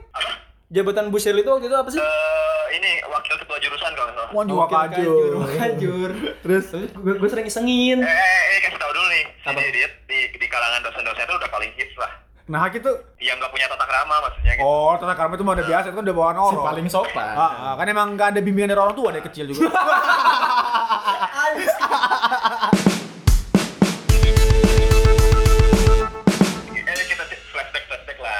[0.74, 1.96] Jabatan Bu Shirley itu waktu itu apa sih?
[1.96, 5.30] Eh, ini wakil ketua jurusan kalau nggak salah Wakil kajur.
[5.54, 6.10] Kajur.
[6.42, 7.98] Terus gue, gue sering isengin.
[8.00, 9.24] Eh, eh, eh, kasih tahu dulu nih.
[9.44, 9.60] Apa?
[9.62, 12.10] Dia di, di kalangan dosen-dosen itu udah paling hits lah.
[12.44, 14.66] nah hak itu Yang nggak punya tata krama maksudnya gitu.
[14.66, 16.66] Oh, tata karma itu mah udah biasa, itu kan udah bawaan Si orang.
[16.66, 17.32] paling sopan.
[17.32, 19.70] Ah, ah, kan emang gak ada bimbingan dari orang tua dari kecil juga.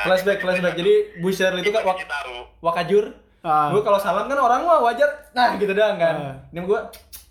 [0.05, 0.39] flashback.
[0.39, 0.75] Flashback.
[0.75, 1.97] Jadi Bu Shirley itu kan wak,
[2.61, 3.05] wakajur.
[3.41, 3.69] Ah.
[3.69, 5.09] Gue kalau salam kan orang mah wajar.
[5.33, 6.15] Nah, gitu doang kan.
[6.15, 6.35] Ah.
[6.49, 6.81] Ini gue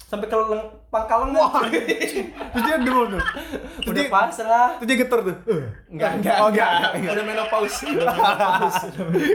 [0.03, 1.73] sampai ke leng, pangkal lengan.
[1.73, 3.21] Terus dia dulu tuh.
[3.81, 4.69] Terus Udah pasrah.
[4.77, 5.35] terus dia geter tuh.
[5.89, 6.69] Enggak, enggak, Oh, enggak.
[6.93, 7.11] enggak.
[7.17, 7.77] Udah menopause.
[7.83, 8.83] Udah menopause.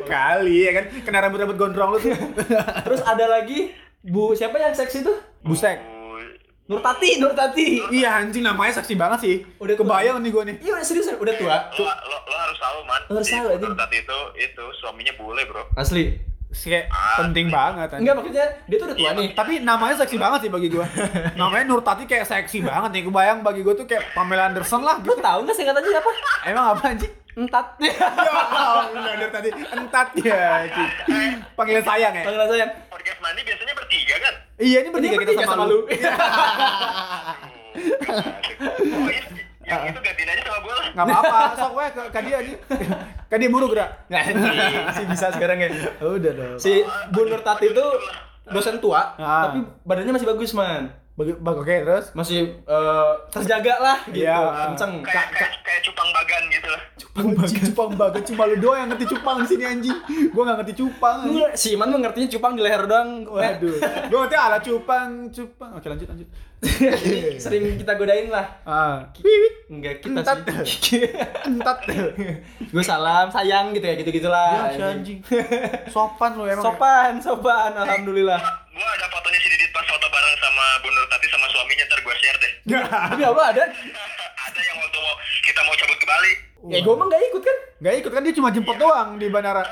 [0.06, 2.14] Kali ya kan, kena rambut-rambut gondrong lu tuh.
[2.86, 5.18] Terus ada lagi Bu siapa yang seksi tuh?
[6.68, 6.76] Bustek.
[6.76, 7.68] Uh, Nurtati, Nurtati.
[7.90, 9.34] Iya anjing namanya seksi banget sih.
[9.56, 9.82] Udah tua.
[9.82, 10.56] kebayang nih gua nih.
[10.60, 11.56] Iya, serius, udah tua.
[11.72, 13.00] lo, lo, lo harus tahu man.
[13.08, 13.70] Lo harus tahu, anjing.
[13.72, 15.64] Nurtati itu itu suaminya bule bro.
[15.74, 16.20] Asli.
[16.48, 18.00] Kayak Ah, penting banget anjing.
[18.04, 19.28] Enggak maksudnya dia tuh udah tua nih.
[19.32, 20.86] Tapi namanya seksi banget sih bagi gua.
[21.40, 23.02] namanya Nurtati kayak seksi banget nih.
[23.04, 25.20] Kebayang bagi gua tuh kayak Pamela Anderson lah Lu gitu.
[25.20, 26.12] tahu nggak singkatannya apa?
[26.44, 27.12] Emang apa anjing?
[27.32, 27.66] Entat.
[27.78, 27.94] Ya,
[28.50, 30.40] Allah, dari tadi entat ya.
[30.64, 30.90] anjing.
[31.54, 32.22] Panggilan sayang ya.
[32.24, 32.70] Panggilan sayang.
[32.90, 34.34] Podcast mandi biasanya bertiga kan?
[34.58, 35.78] Iya ini bertiga Ini kita bertiga sama, lu.
[39.62, 40.86] Yang itu gantiin aja sama gue lah.
[40.90, 42.54] Nggak apa-apa, sok we ke, ke dia aja.
[43.28, 43.90] Ke dia buru gerak.
[44.08, 44.22] Nah,
[44.90, 45.68] si bisa sekarang ya.
[46.00, 46.56] Udah dong.
[46.56, 47.86] Si Bu Nurtati itu
[48.48, 49.52] dosen tua, Ah.
[49.52, 50.88] tapi badannya masih bagus, man.
[51.14, 52.06] Bagi oke terus.
[52.16, 54.72] Masih eh, terjaga lah gitu, Iya.
[54.72, 55.04] kenceng.
[55.04, 56.57] Kayak kayak, kayak cupang bagan gitu.
[57.18, 57.50] Cupang.
[57.50, 59.98] Cupang bagan cuma lu doang yang ngerti cupang di sini anjing.
[60.30, 61.18] Gua nggak ngerti cupang.
[61.26, 61.34] anjing.
[61.34, 63.10] Enggak, si Iman mengertinya cupang di leher doang.
[63.26, 63.76] Waduh.
[64.08, 65.70] Gua ngerti ala cupang, cupang.
[65.76, 66.28] Oke lanjut lanjut.
[67.42, 68.46] Sering kita godain lah.
[68.66, 69.06] Ah.
[69.70, 70.42] Enggak kita Entat.
[70.66, 71.06] sih.
[71.46, 71.86] Entat.
[72.74, 74.74] Gue salam, sayang gitu ya, gitu-gitulah.
[74.74, 75.18] Ya si anjing.
[75.86, 76.66] Sopan lu emang.
[76.66, 78.42] Sopan, sopan, alhamdulillah.
[78.74, 82.14] Gua ada fotonya si Didit pas foto bareng sama Bu Nurtati sama suaminya ntar gua
[82.18, 82.52] share deh.
[82.74, 83.64] Tapi Allah ada.
[84.50, 85.14] ada yang waktu mau
[85.46, 86.32] kita mau cabut ke Bali.
[86.66, 87.56] Ya gue mah gak ikut kan.
[87.78, 89.62] Gak ikut kan dia cuma jemput doang di bandara.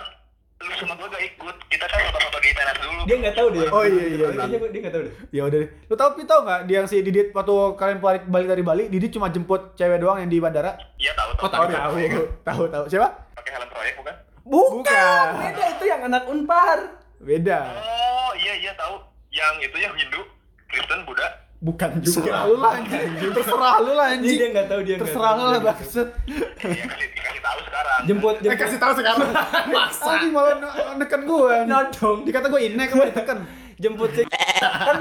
[0.56, 1.56] Lu sama gua gak ikut.
[1.66, 3.00] Kita kan foto-foto di teras dulu.
[3.04, 3.66] Dia gak tahu dia.
[3.68, 4.26] Oh, iya, iya, iya.
[4.30, 5.14] Kayaknya gua- dia gak tahu deh.
[5.28, 5.70] Ya udah deh.
[5.84, 9.10] Lu tahu tau nggak dia yang si Didit waktu kalian balik balik dari Bali, Didit
[9.10, 10.78] cuma jemput cewek doang yang di bandara?
[10.96, 11.64] Iya tahu Oh, tahu.
[11.68, 12.84] tahu, tahu, tahu, tahu.
[12.88, 13.08] Siapa?
[13.34, 14.14] Pakai helm proyek bukan?
[14.46, 14.72] Bukan.
[14.72, 15.28] Bukan.
[15.36, 16.78] Beda itu yang anak Unpar.
[17.18, 17.58] Beda.
[17.74, 18.96] Oh iya iya tahu.
[19.28, 20.20] Yang itu yang Hindu,
[20.66, 21.28] Kristen, Buddha.
[21.58, 22.20] Bukan juga.
[22.22, 23.32] Terserah lu lah anjing.
[23.32, 24.28] Terserah lu lah anjing.
[24.30, 24.94] Dia dia nggak tahu dia.
[24.94, 26.08] nggak Terserah tahu, lu lah dia maksud.
[26.58, 28.00] Iya kasih kasih tahu sekarang.
[28.04, 28.58] Jemput Eh jemput.
[28.58, 29.28] kasih tahu sekarang.
[29.76, 30.04] Masa?
[30.10, 31.54] Anjing malah ne- neken gue.
[31.64, 32.18] Nodong.
[32.22, 33.38] Dikata gue inek kamu ditekan.
[33.76, 34.96] Jemput si kan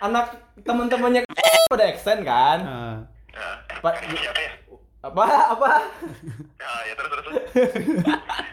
[0.00, 0.26] anak
[0.60, 1.22] teman-temannya
[1.66, 2.58] pada extend kan.
[2.60, 2.96] Nah.
[3.30, 4.52] Nah, Pak siapa ya?
[5.00, 5.68] apa apa?
[6.58, 7.24] Nah, ya terus terus.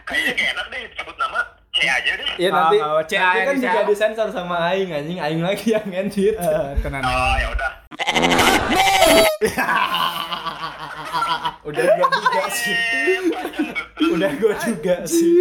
[0.02, 2.28] Kayaknya kayak enak deh sebut nama C aja deh.
[2.38, 5.66] Ya Ah, nanti, nggak apa, CA nanti kan juga disensor sama Aing anjing, Aing lagi
[5.68, 6.34] yang ngedit.
[6.34, 7.02] Eh, tenan.
[7.02, 7.70] Oh ya udah.
[11.64, 12.76] Udah gua juga sih.
[14.08, 15.36] Udah gua juga sih.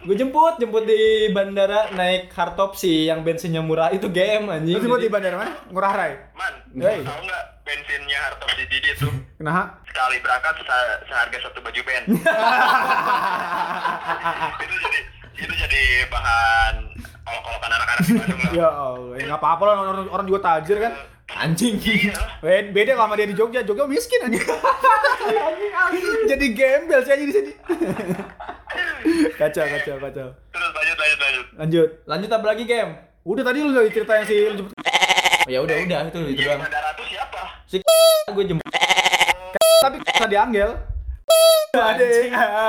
[0.00, 4.76] Gue jemput, jemput di bandara naik hardtop sih yang bensinnya murah itu game anjing.
[4.76, 5.52] Terus buat di bandara mana?
[5.68, 6.12] Ngurah Rai.
[6.32, 7.02] Man, Hey.
[7.02, 9.76] tahu nggak bensinnya Hartos di Didi tuh Kenapa?
[9.84, 12.04] sekali berangkat se- seharga satu baju band.
[14.62, 14.98] itu jadi
[15.36, 16.74] itu jadi bahan
[17.30, 18.52] olok-olokan anak-anak di Bandung lah.
[18.52, 20.92] Ya Allah, ya nggak apa-apa lah orang, orang juga tajir kan.
[21.30, 21.78] Anjing.
[21.78, 22.14] Iya.
[22.74, 24.40] Beda, kalau sama dia di Jogja, Jogja miskin aja.
[26.26, 27.52] Jadi gembel sih aja di sini.
[29.38, 30.28] kacau, kacau, kacau.
[30.50, 31.46] Terus lanjut lanjut lanjut.
[31.54, 31.88] Lanjut.
[32.06, 32.92] Lanjut apa lagi game?
[33.22, 34.74] Udah tadi lu udah cerita yang si lu jemput.
[34.74, 36.60] Oh, ya udah udah itu itu Yang doang.
[36.66, 37.40] bandara tuh siapa?
[37.64, 37.76] Si
[38.30, 38.66] gue jemput
[39.80, 40.70] Tapi bisa dianggel.
[41.70, 42.04] Ada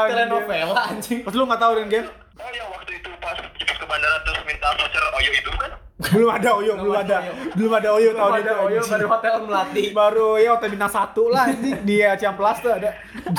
[0.05, 1.25] telenovela anjing.
[1.25, 2.07] Pas lu nggak tahu dengan game?
[2.37, 5.71] Oh yang waktu itu pas cepet ke bandara terus minta voucher Oyo itu kan?
[6.01, 7.17] belum ada Oyo, belum ada.
[7.53, 8.45] Belum ada Oyo tahun itu.
[8.45, 8.89] Ada Oyo anjing.
[8.93, 9.83] baru hotel melati.
[9.93, 12.89] baru ya hotel bintang satu lah anjing di Ciamplas tuh ada.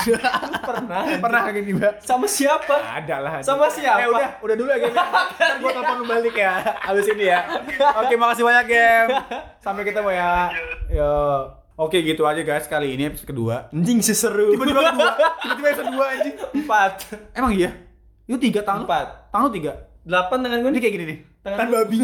[0.67, 1.01] Pernah.
[1.19, 1.93] Pernah kayak gini, Mbak?
[2.03, 2.75] Sama siapa?
[2.79, 3.31] Ada lah.
[3.43, 4.03] Sama siapa?
[4.03, 4.95] Eh udah, udah dulu ya game.
[5.39, 6.51] Ntar gua telepon lu balik ya
[6.87, 7.39] abis ini ya.
[8.03, 9.09] Oke, makasih banyak game.
[9.63, 10.31] Sampai ketemu ya.
[10.91, 11.15] Yo.
[11.73, 13.67] Oke, gitu aja guys kali ini episode kedua.
[13.75, 14.55] Anjing sih seru.
[14.55, 15.09] Tiba-tiba kedua,
[15.39, 16.35] tiba-tiba episode dua anjing.
[16.63, 16.91] Empat.
[17.35, 17.75] Emang iya?
[18.23, 18.85] Itu tiga tangan lu?
[18.87, 19.07] Empat.
[19.35, 19.73] Tangan lu tiga?
[20.03, 20.81] Delapan tangan gue Ini nih.
[20.81, 21.17] kayak gini nih.
[21.39, 21.97] Tangan Tangan babi.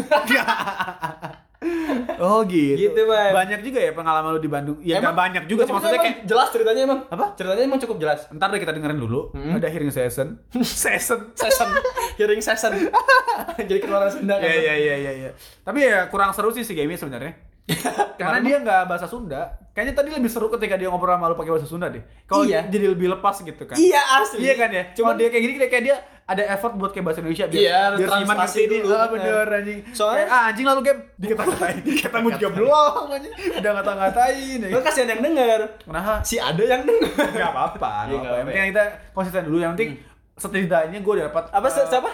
[2.18, 2.76] oh gitu.
[2.80, 3.32] Gitu, Bang.
[3.36, 4.78] Banyak juga ya pengalaman lu di Bandung.
[4.80, 7.00] Ya Emang- banyak juga sih maksudnya kayak jelas ceritanya emang.
[7.06, 7.36] Apa?
[7.36, 8.24] Ceritanya emang cukup jelas.
[8.30, 9.28] Ntar deh kita dengerin dulu.
[9.30, 9.54] Hmm.
[9.54, 10.40] Ada hearing session.
[10.64, 11.36] session.
[11.36, 11.68] Session,
[12.16, 12.72] hearing session.
[13.60, 14.44] Jadi keluaran Sunda kan.
[14.44, 15.12] Iya iya iya iya.
[15.14, 15.30] iya.
[15.60, 17.36] Tapi ya kurang seru sih si game sebenarnya.
[18.16, 19.60] Karena dia nggak bahasa Sunda.
[19.70, 22.02] Kayaknya tadi lebih seru ketika dia ngobrol sama lu pakai bahasa Sunda deh.
[22.24, 22.66] Kalau Iya.
[22.66, 23.76] jadi lebih lepas gitu kan.
[23.76, 24.42] Iya asli.
[24.42, 24.84] Iya kan ya?
[24.92, 25.96] Cuma dia kayak gini kayak dia
[26.30, 28.94] ada effort buat kayak bahasa Indonesia biar Iya, biar Iman ngerti dulu, dulu.
[28.94, 29.24] Ah, bener.
[29.26, 29.78] bener anjing.
[29.90, 31.76] Soalnya- Kayak, ah anjing lalu game dikata-katain.
[31.98, 33.32] Ketemu juga belum anjing.
[33.58, 34.68] Udah ngata-ngatain ya.
[34.70, 35.60] Lu kasihan yang denger.
[35.82, 36.14] Kenapa?
[36.22, 37.10] Si ada yang denger.
[37.34, 37.90] Enggak apa-apa.
[38.06, 38.30] Iya, apa-apa.
[38.30, 39.58] Yang penting kita konsisten dulu.
[39.58, 39.90] Yang penting
[40.40, 42.10] setidaknya gue dapat Apa eh, siapa?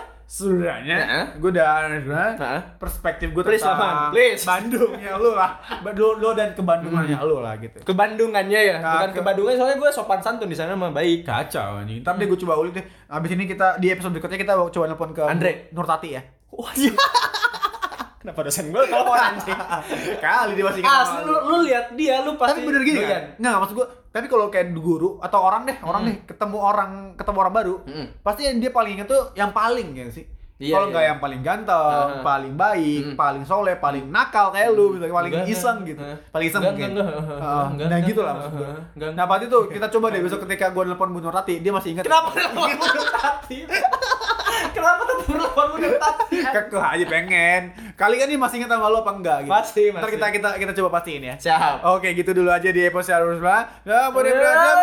[0.99, 1.25] Heeh.
[1.39, 2.61] gue udah udah Heeh.
[2.83, 4.11] perspektif gue Please tentang.
[4.11, 4.43] Please.
[4.43, 5.55] Bandung ya lu lah.
[5.95, 7.79] Lo, lo dan kebandungannya lu lah gitu.
[7.87, 9.15] Ke Bandungannya ya, bukan Kagak.
[9.15, 9.21] ke
[9.55, 11.23] soalnya gue sopan santun di sana mah baik.
[11.23, 12.03] Kacau anjing.
[12.03, 12.85] Ntar deh gue coba ulik deh.
[13.07, 15.71] Abis ini kita di episode berikutnya kita coba nelpon ke Andre.
[15.71, 16.23] Nurtati ya.
[16.51, 16.75] Wah.
[18.27, 19.55] Kenapa dosen gue kalau anjing?
[20.27, 22.99] Kali dia masih ingat Asli sama lu, lu lihat dia lu pasti Tapi bener gini
[23.01, 23.23] kan?
[23.39, 26.09] Nggak, maksud gue tapi kalau kayak guru atau orang deh, orang Hmm.
[26.09, 28.07] nih ketemu orang ketemu orang baru, Hmm.
[28.19, 30.27] pasti yang dia paling ingat tuh yang paling ya sih.
[30.57, 30.91] Iya, kalau iya.
[30.91, 32.25] nggak yang paling ganteng, Ah.
[32.25, 33.15] paling baik, Hmm.
[33.15, 35.91] paling soleh, paling nakal kayak lu, gitu, paling Enggak, iseng enggak.
[35.93, 36.17] gitu, Ah.
[36.27, 36.91] paling iseng Enggak, mungkin.
[36.91, 37.21] enggak, enggak.
[37.21, 38.65] Enggak, nah enggak, gitu lah enggak, maksud gue.
[38.65, 39.11] enggak, enggak.
[39.13, 42.05] Nah pasti tuh kita coba deh besok ketika gue nelpon Bu Nurati, dia masih ingat.
[42.09, 43.59] Kenapa nelfon Nurtati?
[44.73, 46.37] Kenapa tetap nelfon Nurtati?
[46.57, 47.63] Kekeh aja pengen.
[47.97, 49.53] Kali dia masih ingat sama lo apa enggak gitu.
[49.53, 50.15] Pasti, Ntar pasti.
[50.17, 51.35] kita kita kita coba pastiin ya.
[51.37, 51.85] Siap.
[51.97, 53.69] Oke, gitu dulu aja di episode harus lah.
[53.83, 54.75] Ya, boleh belajar.